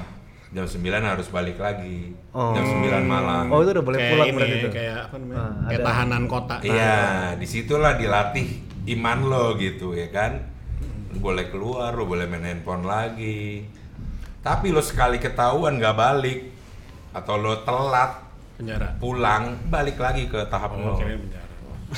Jam 0.53 0.69
9 0.69 0.77
harus 1.01 1.27
balik 1.27 1.57
lagi. 1.57 2.13
Oh. 2.29 2.53
Jam 2.53 2.61
9 2.61 3.03
malam. 3.03 3.49
Oh 3.49 3.59
itu 3.59 3.73
udah 3.73 3.81
boleh 3.81 3.97
kayak 3.97 4.11
pulang 4.13 4.27
ini, 4.27 4.35
berarti 4.37 4.57
tuh. 4.59 4.71
kayak 4.71 4.97
apa 5.01 5.15
namanya? 5.17 5.37
Ah, 5.39 5.49
kayak 5.65 5.73
ada. 5.73 5.87
tahanan 5.89 6.23
kota. 6.23 6.55
Iya, 6.61 6.97
di 7.33 7.47
situlah 7.49 7.93
dilatih 7.97 8.47
iman 8.93 9.19
lo 9.23 9.45
gitu 9.57 9.97
ya 9.97 10.07
kan. 10.07 10.45
Lo 11.09 11.17
boleh 11.19 11.45
keluar, 11.49 11.89
lo 11.91 12.05
boleh 12.05 12.29
main 12.29 12.45
handphone 12.45 12.85
lagi. 12.85 13.65
Tapi 14.39 14.69
lo 14.69 14.79
sekali 14.79 15.17
ketahuan 15.17 15.81
nggak 15.81 15.95
balik 15.95 16.39
atau 17.11 17.33
lo 17.33 17.65
telat 17.65 18.21
penjara. 18.53 18.93
pulang, 18.97 19.57
balik 19.67 19.97
lagi 19.97 20.29
ke 20.29 20.37
tahap 20.47 20.77
Oh, 20.77 20.93
kirain 20.93 21.17
penjara. 21.17 21.42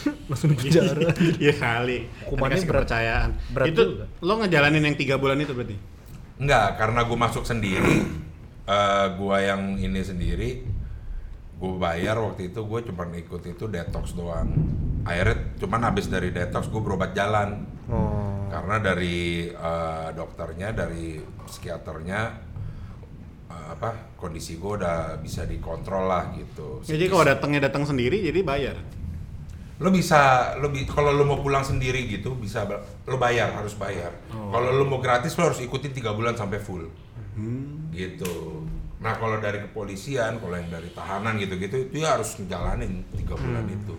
Langsung 0.29 0.49
di 0.49 0.57
penjara. 0.57 0.99
Iya 1.43 1.53
kali. 1.53 1.97
Hukumannya 2.25 2.57
berat- 2.57 2.67
kepercayaan. 2.85 3.29
berat 3.51 3.65
itu 3.69 3.81
juga. 3.81 4.05
lo 4.19 4.33
ngejalanin 4.39 4.83
yang 4.83 4.95
tiga 4.95 5.15
bulan 5.15 5.37
itu 5.37 5.51
berarti? 5.51 5.75
Enggak, 6.35 6.67
karena 6.75 6.99
gue 7.01 7.17
masuk 7.17 7.43
sendiri, 7.43 7.95
eh 8.67 9.05
gua 9.15 9.37
yang 9.39 9.75
ini 9.75 10.01
sendiri, 10.01 10.49
gue 11.55 11.71
bayar 11.75 12.17
waktu 12.17 12.49
itu 12.49 12.59
gue 12.59 12.79
cuma 12.83 13.07
ikut 13.07 13.41
itu 13.45 13.65
detox 13.65 14.11
doang. 14.11 14.51
Akhirnya 15.01 15.55
cuman 15.57 15.81
habis 15.85 16.05
dari 16.05 16.29
detox 16.29 16.67
gue 16.67 16.79
berobat 16.79 17.11
jalan, 17.11 17.63
Oh. 17.85 18.49
karena 18.49 18.81
dari 18.81 19.45
eh, 19.45 20.07
dokternya, 20.11 20.73
dari 20.73 21.15
psikiaternya, 21.45 22.19
eh, 23.45 23.67
apa 23.71 24.15
kondisi 24.15 24.57
gue 24.57 24.71
udah 24.75 25.15
bisa 25.17 25.45
dikontrol 25.45 26.03
lah 26.03 26.33
gitu. 26.33 26.81
Jadi 26.81 27.05
kalau 27.05 27.23
datangnya 27.23 27.61
datang 27.63 27.85
sendiri 27.85 28.19
jadi 28.19 28.41
bayar. 28.41 28.75
Lo 29.75 29.89
bisa 29.89 30.19
lo 30.55 30.69
bi- 30.69 30.85
kalau 30.85 31.11
lo 31.11 31.23
mau 31.23 31.37
pulang 31.37 31.59
sendiri 31.59 32.07
gitu 32.07 32.31
bisa 32.33 32.63
lo 33.03 33.15
bayar 33.15 33.51
harus 33.53 33.75
bayar 33.75 34.11
Oh. 34.29 34.47
kalau 34.49 34.71
lo 34.71 34.83
mau 34.83 34.97
gratis 34.97 35.35
lo 35.35 35.45
harus 35.45 35.59
ikutin 35.59 35.91
tiga 35.91 36.11
bulan 36.11 36.31
sampai 36.33 36.57
full 36.57 36.87
Hmm. 37.35 37.91
gitu 37.91 38.63
nah 38.97 39.11
kalau 39.13 39.37
dari 39.37 39.59
kepolisian 39.61 40.39
kalau 40.39 40.55
yang 40.55 40.69
dari 40.69 40.87
tahanan 40.89 41.35
gitu-gitu 41.35 41.75
itu 41.85 41.95
ya 41.99 42.15
harus 42.15 42.35
ngejalanin 42.35 43.03
tiga 43.11 43.35
bulan 43.35 43.63
Hmm. 43.63 43.75
itu 43.75 43.95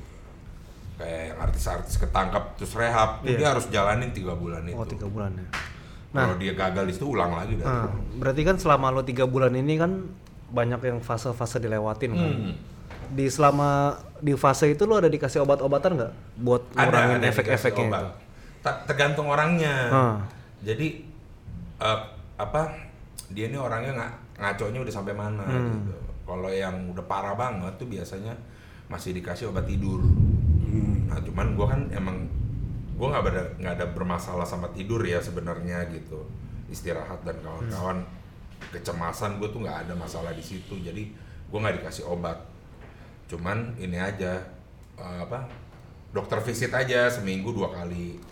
kayak 0.97 1.23
yang 1.27 1.39
artis-artis 1.43 1.95
ketangkap 1.95 2.57
terus 2.57 2.73
rehab 2.73 3.21
Iya. 3.21 3.37
dia 3.37 3.49
harus 3.51 3.69
jalanin 3.69 4.11
tiga 4.11 4.33
bulan 4.33 4.65
itu 4.65 4.73
Oh 4.75 4.89
tiga 4.89 5.05
bulan 5.05 5.29
ya. 5.35 5.45
kalau 6.11 6.35
dia 6.35 6.53
gagal 6.53 6.85
di 6.87 6.93
situ 6.95 7.07
ulang 7.07 7.37
lagi 7.37 7.53
Nah, 7.59 7.93
berarti 8.17 8.43
kan 8.43 8.57
selama 8.57 8.89
lo 8.91 9.05
tiga 9.05 9.25
bulan 9.25 9.53
ini 9.53 9.77
kan 9.77 10.09
banyak 10.49 10.81
yang 10.81 10.99
fase-fase 10.99 11.59
dilewatin 11.59 12.11
kan. 12.11 12.33
Hmm. 13.07 13.15
Di 13.15 13.27
selama 13.27 13.95
di 14.19 14.33
fase 14.35 14.67
itu 14.69 14.83
lo 14.83 14.97
ada 14.97 15.07
dikasih 15.07 15.41
obat-obatan 15.41 15.95
nggak 15.95 16.13
buat 16.39 16.63
ngurangin 16.73 17.23
efek-efeknya 17.23 17.87
itu? 17.87 18.09
tergantung 18.83 19.27
orangnya 19.27 19.75
Ah. 19.89 20.17
jadi 20.59 20.99
eh, 21.77 21.99
apa 22.35 22.67
dia 23.29 23.47
ini 23.47 23.55
orangnya 23.55 23.95
nggak 23.95 24.13
ngaconya 24.37 24.81
udah 24.81 24.91
sampai 24.93 25.15
mana 25.15 25.45
Hmm. 25.45 25.71
gitu 25.79 25.95
kalau 26.25 26.49
yang 26.49 26.75
udah 26.91 27.05
parah 27.05 27.33
banget 27.33 27.71
tuh 27.77 27.87
biasanya 27.87 28.35
masih 28.87 29.15
dikasih 29.15 29.49
obat 29.49 29.65
tidur 29.65 30.03
Hmm. 30.03 31.07
nah 31.07 31.21
cuman 31.21 31.55
gua 31.55 31.67
kan 31.69 31.87
emang 31.91 32.27
gua 32.95 33.13
nggak 33.13 33.23
ada 33.29 33.43
nggak 33.57 33.75
ada 33.77 33.87
bermasalah 33.93 34.43
sama 34.43 34.67
tidur 34.73 34.99
ya 35.01 35.21
sebenarnya 35.21 35.87
gitu 35.87 36.27
istirahat 36.67 37.23
dan 37.23 37.39
kawan-kawan 37.39 38.03
kecemasan 38.67 39.37
gue 39.37 39.47
tuh 39.47 39.61
nggak 39.61 39.87
ada 39.87 39.95
masalah 39.95 40.33
di 40.33 40.41
situ 40.41 40.75
jadi 40.77 41.07
gua 41.47 41.63
nggak 41.63 41.85
dikasih 41.85 42.03
obat 42.05 42.35
cuman 43.27 43.75
ini 43.83 43.99
aja 43.99 44.39
eh, 44.97 45.19
apa 45.23 45.51
dokter 46.15 46.39
visit 46.47 46.71
aja 46.73 47.11
seminggu 47.11 47.51
dua 47.53 47.75
kali. 47.75 48.23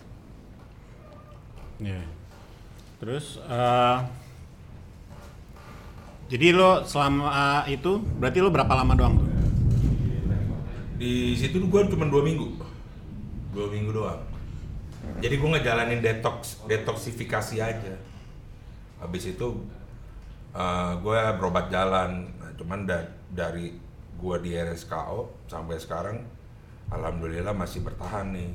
Iya. 1.83 2.01
Terus 3.03 3.37
eh, 3.43 3.97
jadi 6.31 6.55
lo 6.55 6.81
selama 6.87 7.27
eh, 7.67 7.75
itu 7.75 7.99
berarti 7.99 8.39
lo 8.39 8.49
berapa 8.49 8.73
lama 8.73 8.93
doang 8.95 9.15
tuh? 9.19 9.29
di 10.95 11.35
situ 11.35 11.59
gue 11.59 11.81
cuma 11.91 12.07
dua 12.07 12.23
minggu. 12.23 12.55
Dua 13.51 13.67
minggu 13.67 13.91
doang. 13.91 14.23
Jadi 15.19 15.35
gue 15.37 15.49
ngejalanin 15.51 15.99
detox 15.99 16.63
detoksifikasi 16.71 17.59
aja. 17.59 17.93
Habis 19.03 19.35
itu 19.35 19.47
gue 21.03 21.19
berobat 21.35 21.67
jalan. 21.67 22.31
Nah, 22.39 22.51
cuman 22.55 22.87
da- 22.87 23.11
dari 23.27 23.75
gue 24.15 24.35
di 24.41 24.51
RSKO 24.55 25.47
sampai 25.51 25.75
sekarang 25.77 26.17
alhamdulillah 26.91 27.53
masih 27.55 27.83
bertahan 27.83 28.31
nih. 28.31 28.51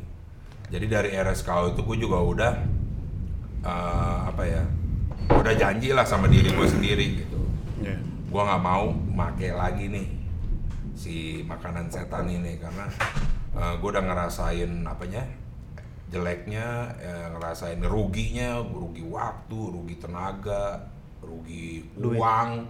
Jadi 0.71 0.87
dari 0.87 1.11
RSKO 1.15 1.75
itu 1.75 1.81
gue 1.83 1.97
juga 2.07 2.19
udah 2.23 2.53
eh, 3.67 4.19
apa 4.31 4.43
ya 4.47 4.63
udah 5.31 5.55
janji 5.55 5.95
lah 5.95 6.05
sama 6.07 6.27
diri 6.27 6.51
gue 6.51 6.67
sendiri 6.69 7.07
gitu. 7.25 7.41
Iya. 7.81 7.97
gua 8.29 8.43
nggak 8.47 8.63
mau 8.63 8.85
make 8.93 9.49
lagi 9.51 9.89
nih 9.89 10.07
si 10.93 11.41
makanan 11.49 11.89
setan 11.89 12.29
ini 12.29 12.61
karena 12.61 12.87
uh, 13.57 13.75
gua 13.81 13.99
udah 13.99 14.05
ngerasain 14.05 14.71
apanya 14.85 15.25
jeleknya 16.11 16.91
eh, 16.99 17.27
ngerasain 17.31 17.79
ruginya 17.87 18.59
rugi 18.59 19.07
waktu 19.07 19.55
rugi 19.55 19.95
tenaga 20.03 20.91
rugi 21.23 21.87
uang 21.95 22.67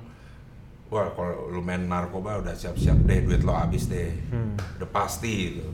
wah 0.90 1.06
kalau 1.10 1.48
lu 1.48 1.62
main 1.62 1.86
narkoba 1.86 2.38
udah 2.38 2.52
siap-siap 2.52 3.06
deh 3.06 3.22
duit 3.22 3.40
lo 3.40 3.54
habis 3.54 3.86
deh. 3.86 4.10
Udah 4.76 4.90
pasti 4.90 5.54
itu 5.54 5.66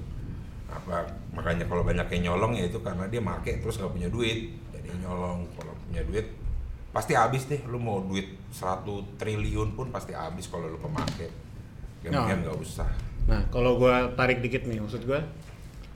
apa 0.67 1.09
makanya 1.33 1.65
kalau 1.65 1.81
banyak 1.81 2.05
yang 2.13 2.23
nyolong 2.31 2.53
ya 2.53 2.69
itu 2.69 2.77
karena 2.79 3.09
dia 3.09 3.19
make 3.19 3.49
terus 3.59 3.77
nggak 3.77 3.91
punya 3.91 4.09
duit. 4.09 4.53
Jadi 4.71 4.89
nyolong 5.01 5.49
kalau 5.57 5.73
punya 5.83 6.05
duit 6.05 6.27
pasti 6.93 7.13
habis 7.13 7.45
deh. 7.45 7.65
Lu 7.65 7.77
mau 7.77 8.01
duit 8.01 8.29
100 8.53 8.85
triliun 9.17 9.73
pun 9.73 9.89
pasti 9.89 10.13
habis 10.13 10.47
kalau 10.47 10.69
lu 10.69 10.77
pemakai 10.77 11.33
yang 12.01 12.13
No. 12.13 12.19
mendingan 12.23 12.41
nggak 12.45 12.59
usah. 12.61 12.89
Nah 13.27 13.41
kalau 13.49 13.77
gua 13.77 14.13
tarik 14.13 14.39
dikit 14.39 14.65
nih 14.65 14.79
maksud 14.79 15.03
gua 15.03 15.25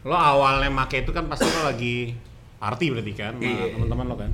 lo 0.01 0.17
awalnya 0.17 0.73
make 0.73 0.97
itu 0.99 1.13
kan 1.13 1.29
pasti 1.29 1.45
lo 1.45 1.61
lagi 1.63 2.17
party 2.57 2.89
berarti 2.89 3.13
kan 3.13 3.37
sama 3.37 3.45
Iya. 3.45 3.77
teman-teman 3.77 4.07
lo 4.07 4.17
kan. 4.17 4.33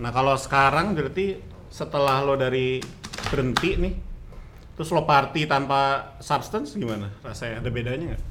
Nah 0.00 0.10
kalau 0.10 0.32
sekarang 0.34 0.96
berarti 0.96 1.38
setelah 1.68 2.24
lo 2.24 2.34
dari 2.34 2.80
berhenti 3.24 3.76
nih 3.76 3.94
terus 4.74 4.90
lo 4.90 5.06
party 5.06 5.46
tanpa 5.46 6.12
substance 6.18 6.74
gimana? 6.74 7.10
Rasanya 7.22 7.62
ada 7.62 7.70
bedanya 7.70 8.06
nggak? 8.14 8.24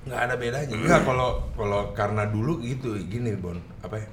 nggak 0.00 0.20
ada 0.20 0.34
bedanya. 0.40 0.74
Nggak 0.76 1.00
kalau 1.04 1.30
kalau 1.56 1.80
karena 1.92 2.24
dulu 2.24 2.60
gitu 2.64 2.96
gini 3.04 3.36
bon. 3.36 3.60
Apa 3.84 4.00
ya? 4.00 4.08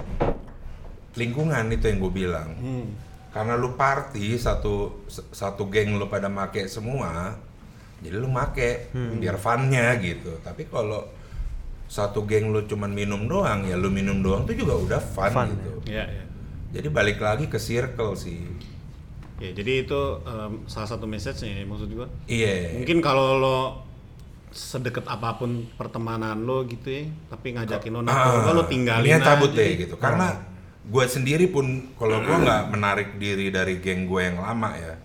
Lingkungan 1.16 1.72
itu 1.72 1.86
yang 1.88 1.98
gue 2.04 2.14
bilang. 2.14 2.52
Hmm. 2.60 2.88
karena 3.28 3.54
lu 3.54 3.78
party 3.78 4.34
satu 4.34 5.06
satu 5.30 5.70
geng 5.70 5.94
lu 5.94 6.10
pada 6.10 6.26
make 6.26 6.66
semua 6.66 7.38
jadi 8.02 8.18
lu 8.18 8.26
make 8.34 8.90
biar 8.94 9.38
funnya 9.38 9.94
gitu. 10.02 10.42
Tapi 10.42 10.66
kalau 10.66 11.06
satu 11.88 12.28
geng 12.28 12.52
lu 12.52 12.68
cuman 12.68 12.92
minum 12.92 13.30
doang 13.30 13.64
ya 13.64 13.80
lu 13.80 13.88
minum 13.88 14.20
doang 14.20 14.44
tuh 14.44 14.58
juga 14.58 14.76
udah 14.76 15.00
fun, 15.00 15.32
Fun, 15.32 15.48
gitu. 15.56 15.72
Iya 15.88 16.04
iya. 16.04 16.24
jadi 16.76 16.88
balik 16.92 17.24
lagi 17.24 17.48
ke 17.48 17.56
circle 17.56 18.12
sih 18.20 18.44
Ya, 19.38 19.54
jadi 19.54 19.86
itu 19.86 20.02
em, 20.26 20.66
salah 20.66 20.90
satu 20.90 21.06
message-nya 21.06 21.62
ya, 21.62 21.66
maksud 21.66 21.90
gua. 21.94 22.08
Iya. 22.26 22.82
Mungkin 22.82 22.98
kalau 23.00 23.38
lo 23.38 23.60
sedekat 24.50 25.06
apa 25.06 25.38
pun 25.38 25.70
pertemanan 25.78 26.42
lo 26.42 26.66
gitu 26.66 26.90
ya, 26.90 27.04
tapi 27.30 27.54
ngajakin 27.54 27.92
lo 27.94 28.02
narkoba 28.02 28.50
lo 28.52 28.64
tinggalin 28.66 29.14
Ah, 29.14 29.22
cabut 29.22 29.54
aja. 29.54 29.60
deh 29.62 29.72
gitu. 29.78 29.96
Karena 29.96 30.34
gue 30.82 31.04
sendiri 31.06 31.52
pun 31.52 31.66
kalau 31.94 32.24
gue 32.24 32.34
nggak 32.34 32.62
menarik 32.72 33.10
diri 33.20 33.52
dari 33.52 33.78
geng 33.78 34.10
gue 34.10 34.22
yang 34.24 34.42
lama 34.42 34.74
ya, 34.74 34.98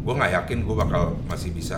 gue 0.00 0.12
nggak 0.14 0.32
yakin 0.40 0.58
gue 0.64 0.74
bakal 0.74 1.02
masih 1.28 1.52
bisa 1.52 1.76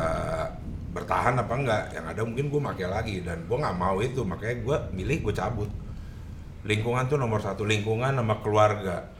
bertahan 0.95 1.35
apa 1.35 1.51
enggak. 1.51 1.83
Yang 1.99 2.07
ada 2.15 2.21
mungkin 2.23 2.47
gue 2.47 2.61
pakai 2.63 2.87
lagi 2.87 3.17
dan 3.27 3.43
gue 3.43 3.57
nggak 3.59 3.75
mau 3.75 3.99
itu 3.99 4.23
makanya 4.23 4.57
gue 4.63 4.77
milih 4.95 5.19
gue 5.27 5.35
cabut. 5.35 5.71
Lingkungan 6.63 7.09
tuh 7.09 7.19
nomor 7.19 7.43
satu 7.43 7.67
lingkungan 7.67 8.15
sama 8.15 8.39
keluarga. 8.39 9.11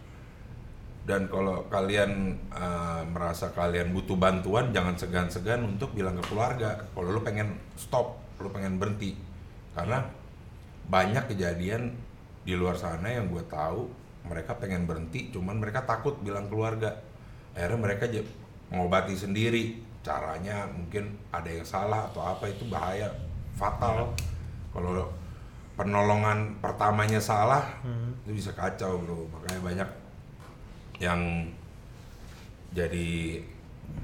Dan 1.09 1.25
kalau 1.33 1.65
kalian 1.73 2.37
eh, 2.53 3.03
merasa 3.09 3.49
kalian 3.57 3.97
butuh 3.97 4.21
bantuan, 4.21 4.69
jangan 4.77 4.93
segan-segan 4.93 5.65
untuk 5.65 5.97
bilang 5.97 6.21
ke 6.21 6.25
keluarga. 6.29 6.77
Kalau 6.93 7.09
lu 7.09 7.25
pengen 7.25 7.57
stop, 7.81 8.21
lu 8.45 8.53
pengen 8.53 8.77
berhenti, 8.77 9.17
karena 9.73 10.05
banyak 10.93 11.33
kejadian 11.33 11.97
di 12.45 12.53
luar 12.53 12.77
sana 12.77 13.09
yang 13.09 13.33
gue 13.33 13.41
tahu 13.49 13.89
mereka 14.29 14.61
pengen 14.61 14.85
berhenti, 14.85 15.33
cuman 15.33 15.57
mereka 15.57 15.89
takut 15.89 16.21
bilang 16.21 16.45
keluarga. 16.53 16.93
Akhirnya 17.57 17.81
mereka 17.81 18.05
mengobati 18.69 19.17
sendiri. 19.17 19.89
Caranya 20.05 20.69
mungkin 20.69 21.17
ada 21.33 21.49
yang 21.49 21.65
salah 21.65 22.09
atau 22.13 22.21
apa 22.21 22.49
itu 22.49 22.69
bahaya, 22.69 23.09
fatal. 23.57 24.13
Kalau 24.73 25.09
penolongan 25.77 26.61
pertamanya 26.61 27.21
salah, 27.21 27.65
itu 28.25 28.37
bisa 28.37 28.53
kacau 28.53 29.01
bro. 29.01 29.25
Makanya 29.33 29.61
banyak 29.65 29.89
yang 30.99 31.47
jadi 32.75 33.41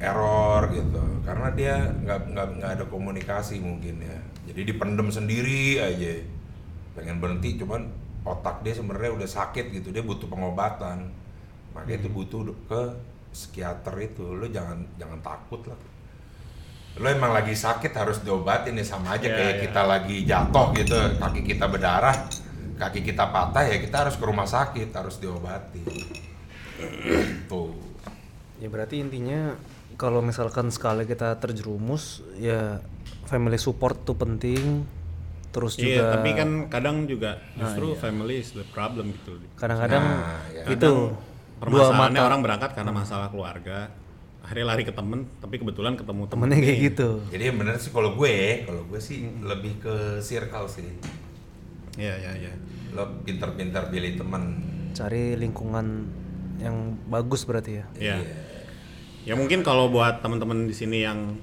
error 0.01 0.71
gitu. 0.73 1.03
Karena 1.27 1.49
dia 1.53 1.75
nggak 1.91 2.21
nggak 2.33 2.47
nggak 2.61 2.71
ada 2.81 2.85
komunikasi 2.89 3.61
mungkin 3.61 4.03
ya. 4.03 4.19
Jadi 4.51 4.75
dipendem 4.75 5.09
sendiri 5.11 5.79
aja. 5.83 6.23
Pengen 6.95 7.19
berhenti 7.19 7.59
cuman 7.59 7.91
otak 8.25 8.65
dia 8.65 8.75
sebenarnya 8.75 9.13
udah 9.15 9.29
sakit 9.29 9.75
gitu. 9.75 9.91
Dia 9.91 10.03
butuh 10.03 10.27
pengobatan. 10.31 11.11
Makanya 11.75 12.07
itu 12.07 12.09
butuh 12.11 12.41
ke 12.71 12.83
psikiater 13.35 13.95
itu. 14.01 14.25
Lo 14.35 14.47
jangan 14.49 14.83
jangan 14.97 15.19
takut 15.21 15.61
lah. 15.67 15.79
Lo 16.95 17.11
emang 17.11 17.35
lagi 17.35 17.53
sakit 17.59 17.91
harus 17.91 18.23
diobatin 18.23 18.79
ya. 18.79 18.87
Sama 18.87 19.19
aja 19.19 19.27
Ya, 19.27 19.35
kayak 19.35 19.55
ya. 19.59 19.63
kita 19.69 19.83
lagi 19.83 20.17
jatuh 20.25 20.67
gitu. 20.79 20.95
Kaki 21.19 21.41
kita 21.43 21.67
berdarah 21.67 22.17
kaki 22.75 23.07
kita 23.07 23.31
patah 23.31 23.71
ya 23.71 23.79
kita 23.79 24.03
harus 24.03 24.19
ke 24.19 24.25
rumah 24.27 24.51
sakit 24.51 24.91
harus 24.91 25.23
diobati 25.23 25.87
tuh 27.51 27.75
Ya 28.63 28.71
berarti 28.71 29.03
intinya 29.03 29.59
kalau 29.99 30.23
misalkan 30.23 30.71
sekali 30.71 31.05
kita 31.05 31.37
terjerumus 31.43 32.23
ya 32.39 32.81
family 33.27 33.59
support 33.59 34.07
tuh 34.07 34.15
penting. 34.15 34.87
Terus 35.55 35.79
juga 35.79 35.87
Iya, 35.87 36.05
tapi 36.19 36.31
kan 36.35 36.51
kadang 36.67 37.07
juga 37.07 37.39
justru 37.55 37.95
family 37.95 38.43
is 38.43 38.51
the 38.59 38.67
problem 38.75 39.15
gitu. 39.15 39.39
kadang-kadang 39.55 40.03
Nah, 40.03 40.43
ya. 40.51 40.67
itu 40.67 41.15
Permasalahannya 41.63 42.21
orang 42.21 42.41
berangkat 42.43 42.71
karena 42.75 42.93
masalah 42.93 43.31
keluarga, 43.31 43.89
akhirnya 44.43 44.67
lari 44.75 44.83
ke 44.83 44.93
temen, 44.93 45.25
tapi 45.39 45.63
kebetulan 45.63 45.95
ketemu 45.95 46.27
temen. 46.27 46.51
temennya 46.51 46.59
kayak 46.61 46.79
gitu. 46.91 47.09
Jadi 47.31 47.43
yang 47.47 47.57
bener 47.57 47.79
sih 47.79 47.95
kalau 47.95 48.19
gue, 48.19 48.67
kalau 48.67 48.83
gue 48.91 49.01
sih 49.01 49.31
lebih 49.41 49.79
ke 49.79 50.19
circle 50.21 50.67
sih. 50.67 50.91
Iya, 51.95 52.15
iya, 52.19 52.33
iya. 52.35 52.53
Lo 52.93 53.23
pinter-pinter 53.23 53.89
pilih 53.89 54.19
temen. 54.19 54.43
Cari 54.93 55.39
lingkungan 55.39 55.87
yang 56.59 56.77
bagus 57.07 57.43
berarti 57.43 57.81
ya. 57.81 57.85
Iya. 57.97 58.17
Ya 59.25 59.35
mungkin 59.35 59.65
kalau 59.65 59.89
buat 59.89 60.21
teman-teman 60.21 60.69
di 60.69 60.75
sini 60.77 61.01
yang 61.01 61.39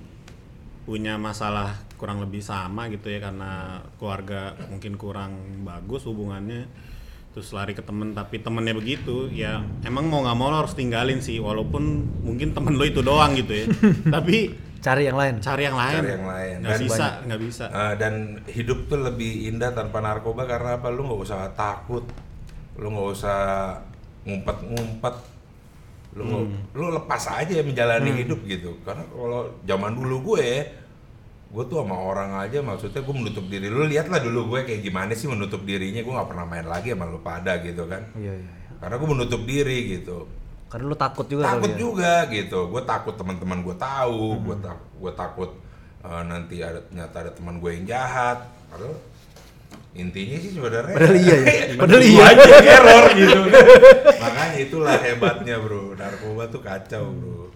punya 0.82 1.18
masalah 1.18 1.78
kurang 1.96 2.18
lebih 2.20 2.42
sama 2.42 2.90
gitu 2.90 3.08
ya 3.08 3.22
karena 3.22 3.78
keluarga 3.96 4.58
mungkin 4.68 4.98
kurang 4.98 5.32
bagus 5.62 6.06
hubungannya 6.06 6.66
terus 7.32 7.54
lari 7.54 7.72
ke 7.72 7.80
temen 7.80 8.12
tapi 8.12 8.42
temennya 8.42 8.74
begitu 8.74 9.30
ya 9.30 9.62
emang 9.82 10.10
mau 10.10 10.20
nggak 10.20 10.36
mau 10.36 10.50
lo 10.50 10.66
harus 10.66 10.74
tinggalin 10.74 11.22
sih 11.22 11.38
walaupun 11.38 11.84
mungkin 12.26 12.52
temen 12.52 12.76
lo 12.76 12.84
itu 12.84 13.00
doang 13.00 13.38
gitu 13.38 13.54
ya 13.56 13.66
tapi 14.18 14.52
Cari 14.82 15.06
yang 15.06 15.14
lain. 15.14 15.38
cari 15.38 15.70
yang 15.70 15.78
lain 15.78 15.96
Cari 15.96 16.10
yang 16.12 16.26
lain. 16.26 16.56
nggak 16.66 16.80
bisa 16.82 17.06
nggak 17.30 17.42
bisa 17.46 17.66
Eh, 17.70 17.94
dan 18.02 18.14
hidup 18.50 18.90
tuh 18.90 19.00
lebih 19.00 19.48
indah 19.48 19.70
tanpa 19.72 20.02
narkoba 20.02 20.50
karena 20.50 20.82
apa? 20.82 20.90
Lu 20.90 21.06
nggak 21.06 21.22
usah 21.22 21.54
takut, 21.54 22.02
lu 22.76 22.90
nggak 22.90 23.10
usah 23.14 23.40
ngumpet-ngumpet, 24.22 25.16
lu 26.16 26.22
nggak- 26.24 26.50
lu 26.78 26.86
lepas 26.94 27.24
aja 27.32 27.54
menjalani 27.64 28.12
hidup 28.22 28.40
gitu. 28.46 28.78
Karena 28.84 29.04
kalau 29.10 29.50
zaman 29.64 29.92
dulu 29.96 30.36
gue, 30.36 30.48
gue 31.52 31.64
tuh 31.68 31.78
sama 31.84 31.96
orang 31.98 32.38
aja 32.40 32.60
maksudnya 32.62 33.02
gue 33.02 33.16
menutup 33.16 33.46
diri. 33.48 33.68
Lu 33.68 33.84
lihatlah 33.84 34.20
dulu 34.22 34.56
gue 34.56 34.68
kayak 34.68 34.82
gimana 34.84 35.12
sih 35.16 35.28
menutup 35.28 35.64
dirinya. 35.64 36.00
Gue 36.04 36.14
nggak 36.14 36.30
pernah 36.30 36.46
main 36.46 36.68
lagi 36.68 36.94
sama 36.94 37.10
lu 37.10 37.20
pada 37.20 37.60
gitu 37.64 37.88
kan. 37.90 38.02
Iya 38.16 38.34
iya. 38.38 38.46
iya. 38.46 38.76
Karena 38.80 38.96
gue 38.98 39.10
menutup 39.10 39.42
diri 39.44 39.80
gitu. 40.00 40.18
Karena 40.72 40.88
lu 40.88 40.96
takut 40.96 41.28
juga 41.28 41.52
takut 41.52 41.68
ya. 41.68 41.78
juga 41.84 42.14
gitu 42.32 42.60
gue 42.72 42.82
takut 42.88 43.12
teman-teman 43.20 43.60
gue 43.60 43.76
tahu 43.76 44.40
gue 44.40 44.56
tak 44.64 44.80
gue 45.04 45.12
takut 45.20 45.52
eh, 46.00 46.24
nanti 46.24 46.64
ada 46.64 46.80
ternyata 46.88 47.16
ada 47.28 47.32
teman 47.36 47.60
gue 47.60 47.72
yang 47.76 47.86
jahat 47.92 48.40
padahal 48.72 48.96
intinya 49.92 50.38
sih 50.40 50.52
sebenarnya 50.56 50.96
Padahal 50.96 51.18
iya 51.20 51.36
ya. 51.44 51.64
Padahal 51.84 52.00
Gua 52.00 52.08
iya. 52.08 52.26
aja 52.32 52.56
error 52.64 53.06
gitu 53.12 53.40
makanya 54.24 54.56
itulah 54.56 54.96
hebatnya 55.04 55.56
bro 55.60 55.86
narkoba 56.00 56.44
tuh 56.48 56.62
kacau 56.64 57.06
bro 57.12 57.52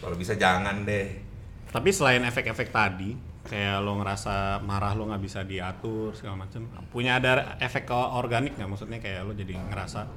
kalau 0.00 0.16
bisa 0.16 0.32
jangan 0.36 0.84
deh 0.88 1.20
tapi 1.68 1.90
selain 1.92 2.24
efek-efek 2.24 2.72
tadi 2.72 3.12
kayak 3.44 3.84
lo 3.84 4.00
ngerasa 4.00 4.64
marah 4.64 4.96
lo 4.96 5.12
nggak 5.12 5.20
bisa 5.20 5.44
diatur 5.44 6.16
segala 6.16 6.48
macam 6.48 6.64
punya 6.88 7.20
ada 7.20 7.60
efek 7.60 7.84
ke 7.84 7.92
organik 7.92 8.56
nggak 8.56 8.70
maksudnya 8.70 8.98
kayak 9.04 9.20
lo 9.28 9.36
jadi 9.36 9.52
ngerasa 9.52 10.08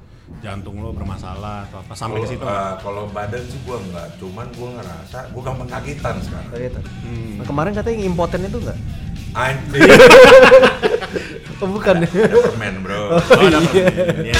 jantung 0.43 0.83
lo 0.83 0.91
bermasalah 0.91 1.67
atau 1.71 1.79
apa 1.83 1.93
sampai 1.95 2.19
ke 2.23 2.35
situ 2.35 2.43
eh, 2.43 2.73
kalau 2.83 3.07
badan 3.11 3.43
sih 3.47 3.59
gue 3.63 3.77
enggak 3.79 4.07
cuman 4.19 4.47
gue 4.51 4.69
ngerasa 4.75 5.17
gue 5.31 5.41
gampang 5.43 5.69
kagetan 5.71 6.15
sekarang 6.19 6.51
Kagetan. 6.51 6.83
Hmm. 6.83 7.31
Nah, 7.39 7.45
kemarin 7.47 7.71
katanya 7.71 7.95
yang 7.95 8.07
impoten 8.11 8.41
itu 8.43 8.59
enggak? 8.59 8.79
Anjing. 9.37 9.85
oh, 11.61 11.67
bukan. 11.69 12.01
Ada 12.01 12.37
permen, 12.41 12.81
Bro. 12.81 13.01
Oh, 13.13 13.21
oh 13.21 13.41
iya. 14.25 14.33